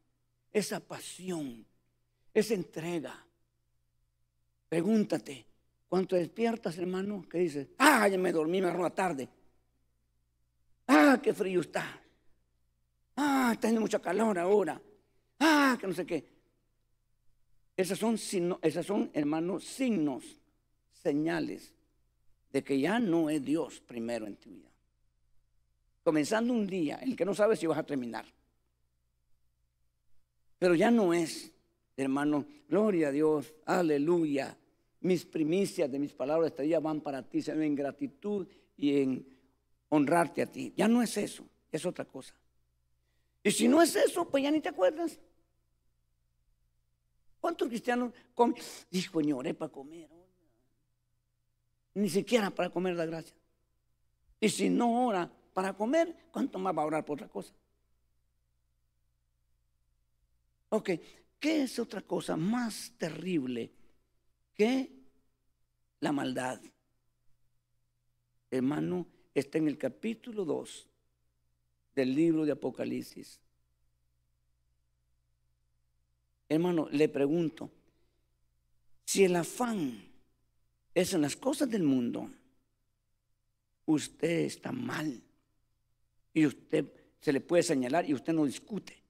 [0.51, 1.65] esa pasión,
[2.33, 3.25] esa entrega.
[4.67, 5.45] Pregúntate,
[5.87, 7.67] cuando te despiertas, hermano, ¿qué dices?
[7.77, 9.29] Ah, ya me dormí, me la tarde.
[10.87, 12.02] Ah, qué frío está.
[13.15, 14.81] Ah, está haciendo mucha calor ahora.
[15.39, 16.25] Ah, que no sé qué.
[17.75, 20.41] Esas son, son, hermanos, signos,
[20.91, 21.73] señales
[22.51, 24.69] de que ya no es Dios primero en tu vida.
[26.03, 28.25] Comenzando un día el que no sabes si vas a terminar.
[30.59, 31.51] Pero ya no es,
[31.97, 34.57] hermano, gloria a Dios, aleluya
[35.03, 38.47] mis primicias de mis palabras este día van para ti, sean en gratitud
[38.77, 39.27] y en
[39.89, 40.73] honrarte a ti.
[40.75, 42.33] Ya no es eso, es otra cosa.
[43.43, 45.19] Y si no es eso, pues ya ni te acuerdas.
[47.39, 48.55] ¿Cuántos cristianos comen?
[48.89, 50.09] Dijo, señor, para comer.
[51.93, 53.35] Ni siquiera para comer da gracia.
[54.39, 57.53] Y si no ora para comer, ¿cuánto más va a orar por otra cosa?
[60.69, 60.89] Ok,
[61.39, 63.71] ¿qué es otra cosa más terrible?
[64.53, 64.91] que
[65.99, 66.61] la maldad.
[68.51, 70.89] Hermano, está en el capítulo 2
[71.95, 73.39] del libro de Apocalipsis.
[76.49, 77.71] Hermano, le pregunto,
[79.05, 80.03] si el afán
[80.93, 82.29] es en las cosas del mundo,
[83.85, 85.21] usted está mal.
[86.33, 86.85] Y usted
[87.21, 89.01] se le puede señalar y usted no discute.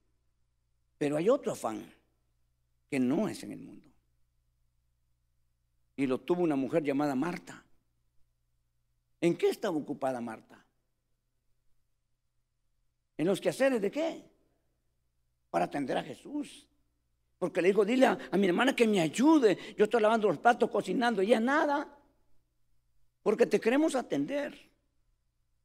[0.97, 1.85] Pero hay otro afán
[2.89, 3.93] que no es en el mundo
[5.95, 7.63] y lo tuvo una mujer llamada Marta.
[9.21, 10.63] ¿En qué estaba ocupada Marta?
[13.23, 14.21] ¿En los quehaceres de qué?
[15.49, 16.67] Para atender a Jesús.
[17.39, 19.57] Porque le dijo, dile a, mi hermana que me ayude.
[19.77, 21.87] Yo estoy lavando los platos, cocinando, y ya nada.
[23.21, 24.59] Porque te queremos atender.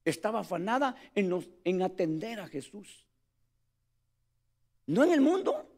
[0.05, 3.05] Estaba afanada en, los, en atender a Jesús.
[4.87, 5.69] No en el mundo,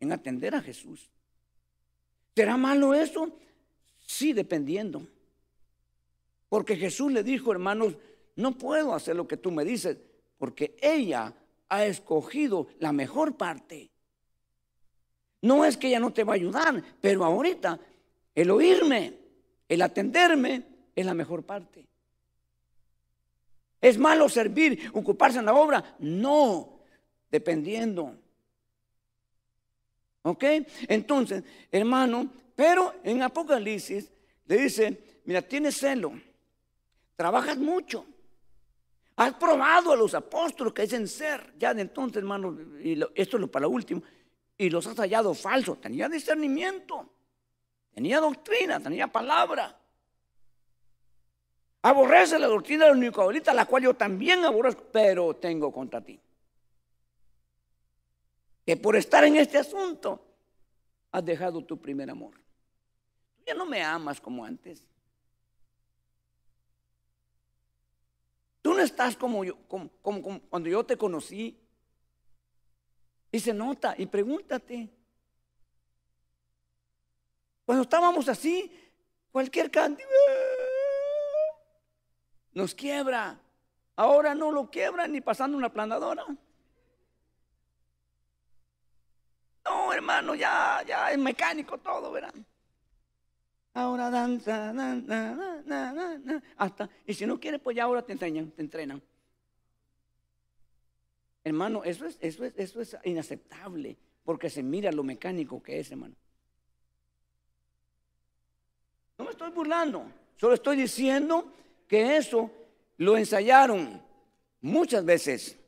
[0.00, 1.10] en atender a Jesús.
[2.34, 3.38] ¿Será malo eso?
[3.98, 5.06] Sí, dependiendo.
[6.48, 7.98] Porque Jesús le dijo, hermanos,
[8.34, 9.98] no puedo hacer lo que tú me dices,
[10.38, 11.32] porque ella
[11.68, 13.90] ha escogido la mejor parte.
[15.42, 17.78] No es que ella no te va a ayudar, pero ahorita
[18.34, 19.14] el oírme,
[19.68, 20.62] el atenderme
[20.94, 21.86] es la mejor parte.
[23.80, 25.96] ¿Es malo servir, ocuparse en la obra?
[25.98, 26.80] No,
[27.30, 28.16] dependiendo.
[30.22, 30.44] ¿Ok?
[30.88, 34.10] Entonces, hermano, pero en Apocalipsis
[34.46, 36.12] le dice, mira, tienes celo,
[37.14, 38.06] trabajas mucho,
[39.16, 43.40] has probado a los apóstoles que dicen ser, ya de entonces, hermano, y esto es
[43.40, 44.02] lo para lo último,
[44.56, 47.08] y los has hallado falsos, tenía discernimiento,
[47.92, 49.78] tenía doctrina, tenía palabra.
[51.82, 56.18] Aborrece la doctrina de los ahorita, la cual yo también aborrezco, pero tengo contra ti
[58.64, 60.24] que por estar en este asunto
[61.12, 62.34] has dejado tu primer amor.
[63.46, 64.82] Ya no me amas como antes.
[68.74, 69.90] No estás como, yo, como,
[70.48, 71.60] cuando yo te conocí.
[73.30, 74.88] Y se nota, y pregúntate.
[77.64, 78.70] Cuando estábamos así,
[79.32, 80.08] cualquier cantidad
[82.52, 83.40] nos quiebra.
[83.96, 86.24] Ahora no lo quiebra ni pasando una planadora.
[89.64, 92.44] No, hermano, ya, ya es mecánico todo, verán.
[93.74, 94.72] Ahora danza,
[96.56, 99.02] hasta, y si no quieres, pues ya ahora te enseñan, te entrenan.
[101.42, 105.90] Hermano, eso es, eso es, eso es inaceptable, porque se mira lo mecánico que es,
[105.90, 106.14] hermano.
[109.18, 110.06] No me estoy burlando,
[110.36, 111.52] solo estoy diciendo
[111.86, 112.50] que eso
[112.96, 114.00] lo ensayaron
[114.60, 115.58] muchas veces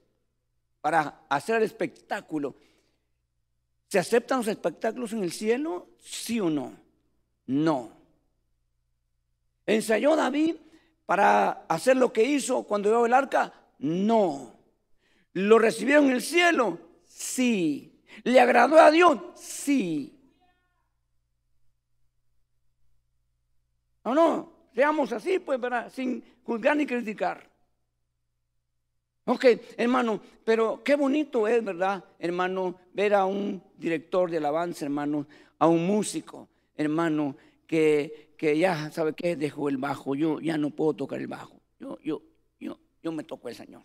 [0.80, 2.54] para hacer el espectáculo.
[3.88, 5.88] ¿Se aceptan los espectáculos en el cielo?
[5.98, 6.76] ¿Sí o no?
[7.46, 7.95] No.
[9.66, 10.56] ¿Ensayó David
[11.04, 13.52] para hacer lo que hizo cuando vio el arca?
[13.78, 14.54] No.
[15.32, 16.78] ¿Lo recibieron en el cielo?
[17.04, 18.00] Sí.
[18.22, 19.18] ¿Le agradó a Dios?
[19.34, 20.16] Sí.
[24.02, 24.52] ¿O no?
[24.74, 25.92] Seamos así, pues, ¿verdad?
[25.92, 27.50] Sin juzgar ni criticar.
[29.24, 29.44] Ok,
[29.76, 35.26] hermano, pero qué bonito es, ¿verdad, hermano, ver a un director de alabanza, hermano,
[35.58, 37.36] a un músico, hermano,
[37.66, 39.36] que, que ya, ¿sabe qué?
[39.36, 42.22] Dejó el bajo, yo ya no puedo tocar el bajo, yo, yo,
[42.60, 43.82] yo, yo me toco el Señor.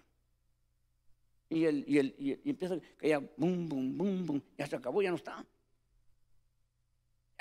[1.49, 5.02] Y, el, y, el, y, empieza que ya, bum, bum, bum, bum, ya se acabó,
[5.02, 5.45] ya no está.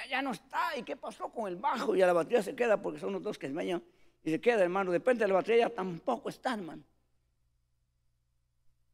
[0.08, 1.94] Ya, no está, ¿y qué pasó con el bajo?
[1.94, 3.82] Y la batería se queda porque son los dos que se vayan
[4.22, 6.82] y se queda, hermano, depende de la batería, ya tampoco está, hermano.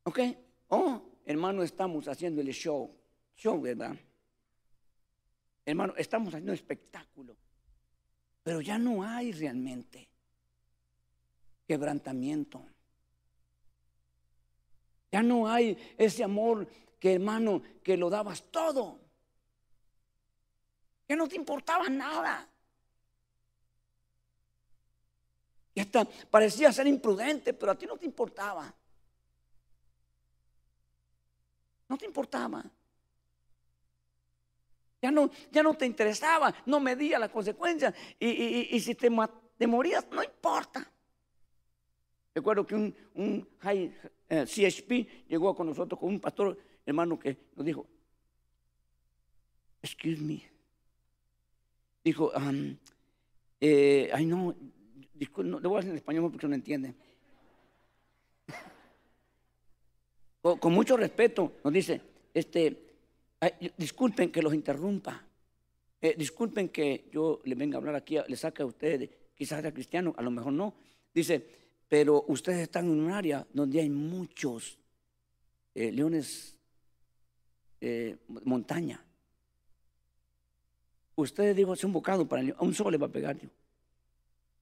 [0.04, 0.20] ¿Ok?
[0.68, 2.94] Oh, hermano, estamos haciendo el show.
[3.36, 3.96] Show, ¿verdad?
[5.64, 7.36] Hermano, estamos haciendo espectáculo.
[8.46, 10.08] Pero ya no hay realmente
[11.66, 12.64] quebrantamiento.
[15.10, 16.68] Ya no hay ese amor
[17.00, 19.00] que, hermano, que lo dabas todo.
[21.08, 22.48] Que no te importaba nada.
[25.74, 28.72] Y hasta parecía ser imprudente, pero a ti no te importaba.
[31.88, 32.64] No te importaba.
[35.06, 37.94] Ya no, ya no te interesaba, no medía las consecuencias.
[38.18, 40.90] Y, si te, morías, no importa.
[42.34, 43.94] Recuerdo que un, un high,
[44.28, 47.86] eh, CHP llegó con nosotros con un pastor hermano que nos dijo,
[49.80, 50.42] excuse me.
[52.02, 52.32] Dijo,
[53.60, 54.56] eh, ay no,
[55.36, 56.94] no, le voy a decir en español porque no entiende.
[60.42, 62.00] con, mucho respeto, nos dice,
[62.34, 62.85] este,
[63.76, 65.22] disculpen que los interrumpa,
[66.00, 69.72] eh, disculpen que yo le venga a hablar aquí, le saque a ustedes, quizás sea
[69.72, 70.74] cristiano, a lo mejor no.
[71.12, 71.44] Dice,
[71.88, 74.78] pero ustedes están en un área donde hay muchos
[75.74, 76.58] eh, leones
[77.80, 79.02] eh, montaña.
[81.14, 83.38] Ustedes dijo, hace un bocado para el león, a un solo le va a pegar.
[83.38, 83.52] Dios.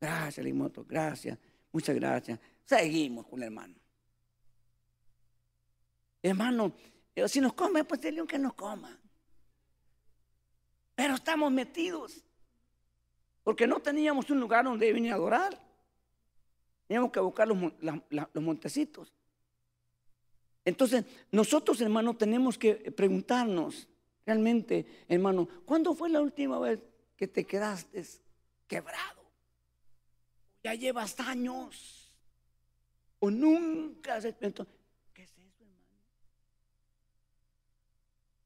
[0.00, 1.38] Gracias, Limoto, gracias,
[1.72, 2.38] muchas gracias.
[2.64, 3.74] Seguimos con el hermano.
[6.22, 6.72] Hermano,
[7.28, 8.98] si nos come, pues león que nos coma.
[10.94, 12.24] Pero estamos metidos.
[13.42, 15.58] Porque no teníamos un lugar donde venir a adorar.
[16.88, 19.12] Teníamos que buscar los, los montecitos.
[20.64, 23.86] Entonces, nosotros, hermano, tenemos que preguntarnos
[24.24, 26.80] realmente, hermano, ¿cuándo fue la última vez
[27.16, 28.02] que te quedaste
[28.66, 29.22] quebrado?
[30.62, 32.12] Ya llevas años.
[33.18, 34.73] O nunca has experimentado.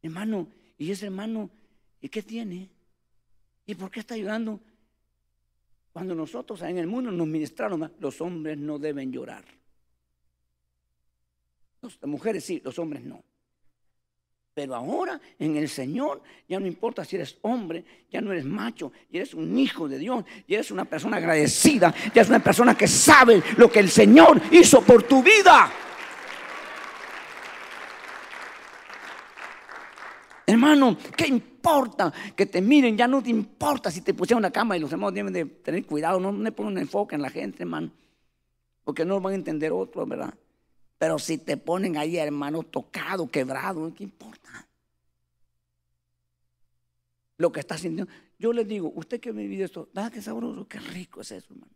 [0.09, 0.49] Hermano,
[0.79, 1.51] y ese hermano,
[2.01, 2.71] ¿y qué tiene?
[3.67, 4.59] ¿Y por qué está llorando?
[5.93, 9.45] Cuando nosotros en el mundo nos ministraron, los hombres no deben llorar.
[11.83, 13.23] Las mujeres sí, los hombres no.
[14.55, 18.91] Pero ahora en el Señor ya no importa si eres hombre, ya no eres macho,
[19.11, 22.75] y eres un hijo de Dios, y eres una persona agradecida, ya es una persona
[22.75, 25.71] que sabe lo que el Señor hizo por tu vida.
[30.59, 32.99] Hermano, ¿qué importa que te miren?
[32.99, 35.87] Ya no te importa si te pusieron una cama y los hermanos deben de tener
[35.87, 37.93] cuidado, no le pongan enfoque en la gente, hermano,
[38.83, 40.35] porque no van a entender otro, ¿verdad?
[40.99, 44.67] Pero si te ponen ahí, hermano, tocado, quebrado, ¿qué importa?
[47.37, 48.13] Lo que está sintiendo.
[48.37, 50.67] Yo les digo, usted que me vive esto, ¿verdad qué sabroso?
[50.67, 51.73] Qué rico es eso, hermano.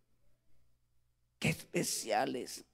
[1.39, 2.65] Qué especial es.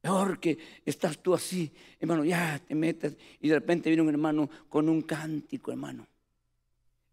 [0.00, 4.48] Peor que estás tú así, hermano, ya te metes y de repente viene un hermano
[4.68, 6.06] con un cántico, hermano.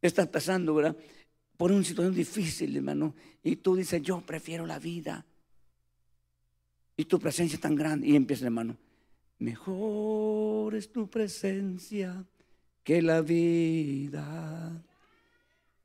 [0.02, 0.96] Estás pasando, ¿verdad?
[1.58, 3.14] Por una situación difícil, hermano.
[3.44, 5.26] Y tú dices, yo prefiero la vida.
[6.96, 8.08] Y tu presencia es tan grande.
[8.08, 8.78] Y empieza, hermano,
[9.40, 12.24] mejor es tu presencia
[12.84, 14.82] que la vida.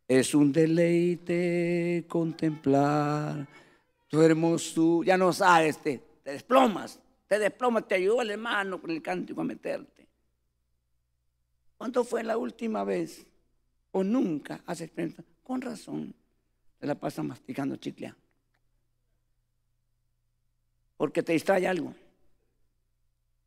[0.07, 3.49] Es un deleite contemplar
[4.09, 5.07] tu hermosura.
[5.07, 9.41] Ya no sabes, este te desplomas, te desplomas, te ayudó el hermano con el cántico
[9.41, 10.07] a meterte.
[11.77, 13.27] ¿Cuánto fue la última vez
[13.93, 16.15] o nunca has experimentado, con razón,
[16.79, 18.13] te la pasa masticando chicle.
[20.97, 21.95] Porque te distrae algo.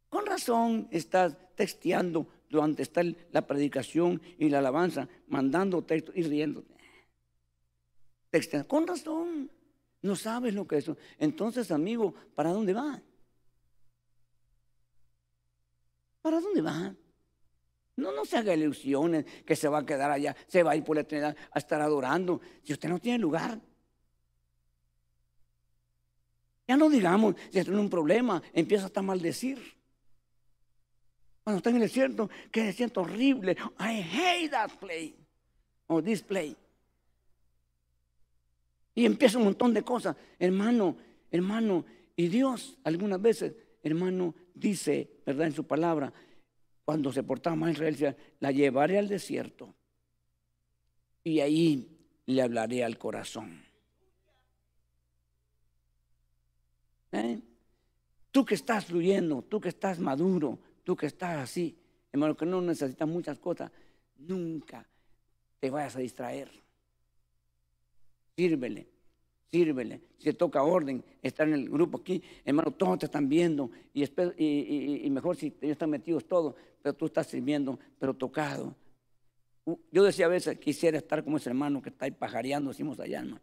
[0.09, 3.01] Con razón estás texteando durante está
[3.31, 6.73] la predicación y la alabanza, mandando texto y riéndote.
[8.29, 8.67] Texteando.
[8.67, 9.51] Con razón.
[10.05, 10.91] No sabes lo que es.
[11.17, 13.01] Entonces, amigo, ¿para dónde va?
[16.21, 16.95] ¿Para dónde va?
[17.95, 20.83] No, no se haga ilusiones que se va a quedar allá, se va a ir
[20.83, 22.39] por la eternidad a estar adorando.
[22.61, 23.59] Si usted no tiene lugar.
[26.67, 29.57] Ya no digamos, si tiene un problema, empieza hasta a maldecir.
[31.43, 33.57] Cuando está en el desierto, que desierto horrible.
[33.79, 35.17] I hate that play.
[35.87, 36.55] O this play.
[38.95, 40.15] Y empieza un montón de cosas.
[40.39, 40.95] Hermano,
[41.29, 41.85] hermano,
[42.15, 45.47] y Dios algunas veces, hermano, dice, ¿verdad?
[45.47, 46.13] En su palabra,
[46.85, 49.75] cuando se portaba mal Israel, la llevaré al desierto
[51.23, 51.89] y ahí
[52.27, 53.63] le hablaré al corazón.
[57.11, 57.39] ¿Eh?
[58.31, 61.77] Tú que estás fluyendo, tú que estás maduro, tú que estás así,
[62.11, 63.71] hermano, que no necesitas muchas cosas,
[64.17, 64.87] nunca
[65.59, 66.64] te vayas a distraer.
[68.35, 68.87] Sírvele,
[69.49, 70.01] sírvele.
[70.17, 74.03] Si te toca orden, estar en el grupo aquí, hermano, todos te están viendo y,
[75.05, 78.75] y, mejor si ellos están metidos todos, pero tú estás sirviendo, pero tocado.
[79.91, 83.23] Yo decía a veces, quisiera estar como ese hermano que está ahí pajareando, decimos allá,
[83.23, 83.39] ¿no?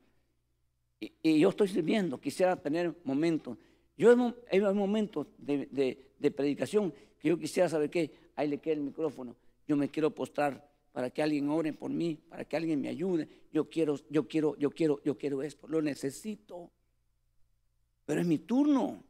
[1.01, 3.59] Y, yo estoy sirviendo, quisiera tener momentos.
[3.97, 9.35] Yo hay momentos de, predicación que yo quisiera saber qué, ahí le queda el micrófono,
[9.67, 13.29] yo me quiero postrar para que alguien ore por mí, para que alguien me ayude.
[13.53, 16.71] Yo quiero, yo quiero, yo quiero, yo quiero esto, lo necesito.
[18.05, 19.03] Pero es mi turno.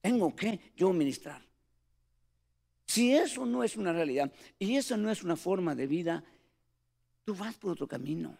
[0.00, 1.42] Tengo que yo ministrar.
[2.86, 6.24] Si eso no es una realidad y eso no es una forma de vida,
[7.24, 8.36] tú vas por otro camino.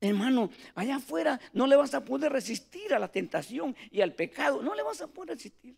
[0.00, 4.60] Hermano, allá afuera no le vas a poder resistir a la tentación y al pecado.
[4.60, 5.76] No le vas a poder resistir.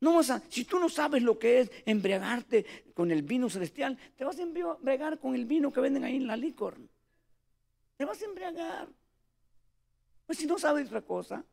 [0.00, 3.98] No vas a, si tú no sabes lo que es embriagarte con el vino celestial,
[4.16, 6.78] te vas a embriagar con el vino que venden ahí en la licor.
[7.96, 8.88] Te vas a embriagar.
[10.24, 11.44] Pues si no sabes otra cosa.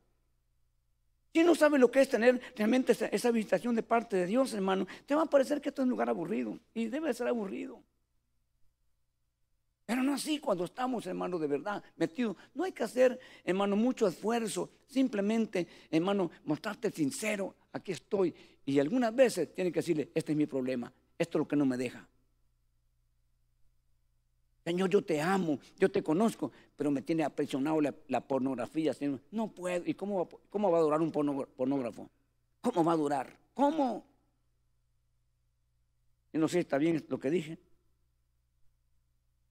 [1.33, 4.87] Si no sabes lo que es tener realmente esa, visitación de parte de Dios, hermano,
[5.05, 6.57] te va a parecer que esto es un lugar aburrido.
[6.73, 7.83] Y debe ser aburrido.
[9.87, 12.35] Pero no así cuando estamos, hermano, de verdad metidos.
[12.53, 14.69] No hay que hacer, hermano, mucho esfuerzo.
[14.85, 17.55] Simplemente, hermano, mostrarte sincero.
[17.71, 18.35] Aquí estoy.
[18.65, 20.91] Y algunas veces tiene que decirle, este es mi problema.
[21.17, 22.05] Esto es lo que no me deja.
[24.65, 28.93] Señor, yo te amo, yo te conozco, pero me tiene aprisionado la, pornografía.
[28.93, 29.21] Señor.
[29.31, 29.85] No puedo.
[29.85, 32.09] ¿Y cómo, cómo va a durar un pornógrafo?
[32.59, 33.39] ¿Cómo va a durar?
[33.53, 34.05] ¿Cómo?
[36.33, 37.57] Y no sé, está bien lo que dije.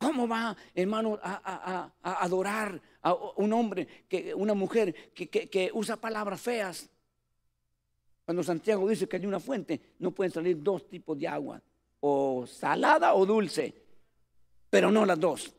[0.06, 6.40] ¿Cómo va, hermano, a, adorar a un hombre, que, una mujer que, que, usa palabras
[6.40, 6.88] feas?
[8.24, 11.60] Cuando Santiago dice que hay una fuente, no pueden salir dos tipos de agua,
[11.98, 13.74] o salada o dulce
[14.70, 15.52] pero no las dos.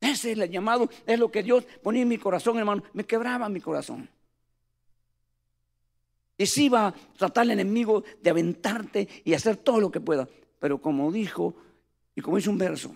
[0.00, 2.82] Ese es el llamado, es lo que Dios ponía en mi corazón, hermano.
[2.92, 4.08] Me quebraba mi corazón.
[6.36, 10.28] Y si iba a tratar al enemigo de aventarte y hacer todo lo que pueda.
[10.62, 11.56] Pero como dijo,
[12.14, 12.94] y como dice un verso,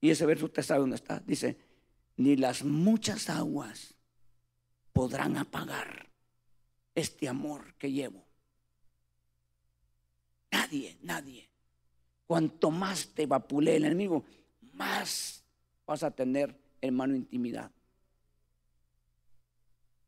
[0.00, 1.56] y ese verso usted sabe dónde está, dice,
[2.16, 3.94] ni las muchas aguas
[4.92, 6.10] podrán apagar
[6.92, 8.26] este amor que llevo.
[10.50, 11.48] Nadie, nadie.
[12.26, 14.24] Cuanto más te vapule el enemigo,
[14.72, 15.44] más
[15.86, 17.70] vas a tener, hermano, intimidad.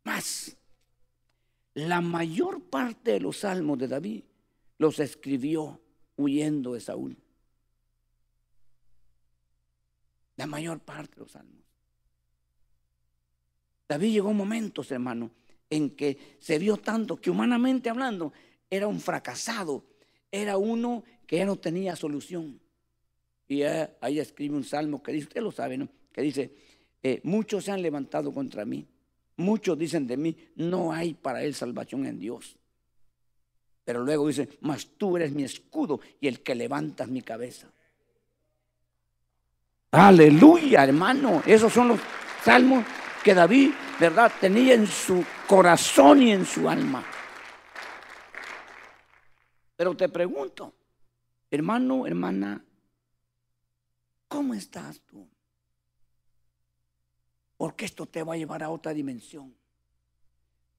[0.02, 0.56] Más.
[1.74, 4.24] La mayor parte de los salmos de David
[4.78, 5.80] los escribió
[6.16, 7.16] huyendo de Saúl.
[10.36, 11.62] La mayor parte de los salmos.
[13.88, 15.30] David llegó momentos, hermano,
[15.70, 18.32] en que se vio tanto que humanamente hablando
[18.70, 19.84] era un fracasado,
[20.30, 22.60] era uno que ya no tenía solución.
[23.46, 25.88] Y ahí escribe un salmo que dice, usted lo sabe, ¿no?
[26.12, 26.54] Que dice,
[27.02, 28.86] eh, muchos se han levantado contra mí.
[29.36, 32.56] Muchos dicen de mí, no hay para él salvación en Dios.
[33.84, 37.68] Pero luego dice, mas tú eres mi escudo y el que levantas mi cabeza.
[39.90, 41.42] Aleluya, hermano.
[41.46, 42.00] Esos son los
[42.42, 42.84] salmos
[43.22, 43.70] que David,
[44.00, 47.04] ¿verdad?, tenía en su corazón y en su alma.
[49.76, 50.74] Pero te pregunto,
[51.54, 52.64] Hermano, hermana,
[54.26, 55.24] ¿cómo estás tú?
[57.56, 59.54] Porque esto te va a llevar a otra dimensión.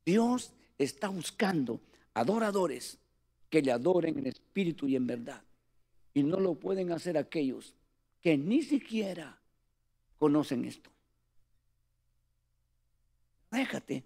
[0.05, 1.79] Dios está buscando
[2.15, 2.97] adoradores
[3.49, 5.41] que le adoren en espíritu y en verdad.
[6.13, 7.75] Y no lo pueden hacer aquellos
[8.21, 9.39] que ni siquiera
[10.17, 10.89] conocen esto.
[13.51, 14.03] Déjate,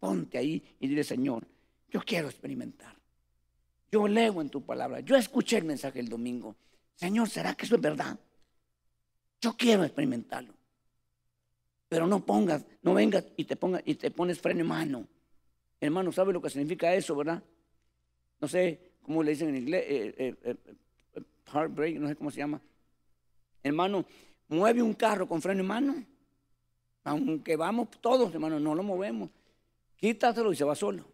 [0.00, 1.46] ponte ahí y dile, Señor,
[1.90, 2.96] yo quiero experimentar.
[3.90, 5.00] Yo leo en tu palabra.
[5.00, 6.56] Yo escuché el mensaje el domingo.
[6.94, 8.18] Señor, ¿será que eso es verdad?
[9.40, 10.54] Yo quiero experimentarlo.
[11.88, 15.08] Pero no pongas, no vengas y te pongas y te pones freno en mano.
[15.80, 17.42] Hermano, ¿sabe lo que significa eso, verdad?
[18.40, 21.22] No sé cómo le dicen en inglés, eh, eh, eh,
[21.52, 22.60] heartbreak, no sé cómo se llama.
[23.62, 24.04] Hermano,
[24.48, 26.04] mueve un carro con freno en mano.
[27.04, 29.30] Aunque vamos todos, hermano, no lo movemos.
[29.96, 31.04] Quítatelo y se va solo.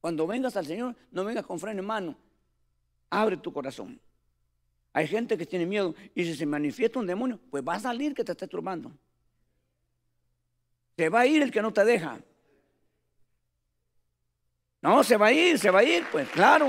[0.00, 2.16] Cuando vengas al Señor, no vengas con freno en mano.
[3.08, 4.00] Abre tu corazón.
[4.92, 8.14] Hay gente que tiene miedo y si se manifiesta un demonio, pues va a salir
[8.14, 8.92] que te esté turbando.
[10.96, 12.20] Se va a ir el que no te deja.
[14.82, 16.68] No, se va a ir, se va a ir, pues claro,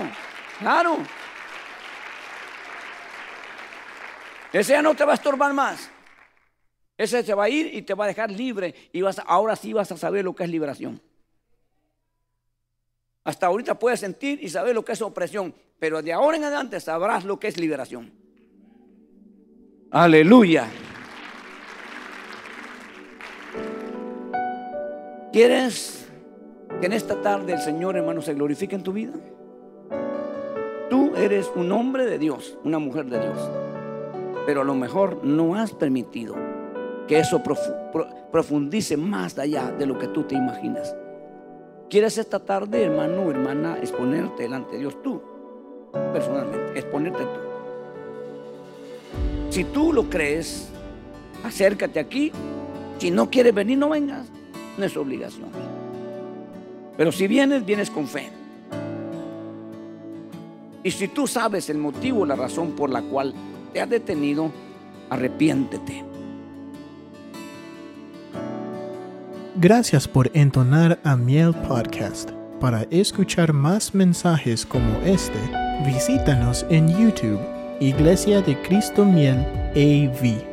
[0.60, 1.00] claro.
[4.52, 5.90] Ese ya no te va a estorbar más.
[6.96, 9.74] Ese se va a ir y te va a dejar libre y vas, ahora sí
[9.74, 11.02] vas a saber lo que es liberación.
[13.24, 16.80] Hasta ahorita puedes sentir y saber lo que es opresión, pero de ahora en adelante
[16.80, 18.14] sabrás lo que es liberación.
[19.90, 20.68] Aleluya.
[25.32, 26.03] ¿Quieres
[26.80, 29.14] que en esta tarde el Señor, hermano, se glorifique en tu vida?
[30.90, 33.38] Tú eres un hombre de Dios, una mujer de Dios,
[34.46, 36.36] pero a lo mejor no has permitido
[37.08, 37.42] que eso
[38.32, 40.96] profundice más allá de lo que tú te imaginas.
[41.90, 45.22] ¿Quieres esta tarde, hermano hermana, exponerte delante de Dios tú?
[46.12, 47.54] Personalmente, exponerte tú.
[49.52, 50.70] Si tú lo crees,
[51.44, 52.32] acércate aquí.
[52.98, 54.28] Si no quieres venir, no vengas.
[54.78, 55.50] No es obligación.
[56.98, 58.30] Pero si vienes, vienes con fe.
[60.84, 63.34] Y si tú sabes el motivo, la razón por la cual
[63.72, 64.52] te has detenido,
[65.10, 66.04] arrepiéntete.
[69.56, 72.32] Gracias por entonar a Miel Podcast.
[72.60, 75.40] Para escuchar más mensajes como este,
[75.86, 77.40] visítanos en YouTube,
[77.80, 79.38] Iglesia de Cristo Miel
[79.76, 80.53] AV.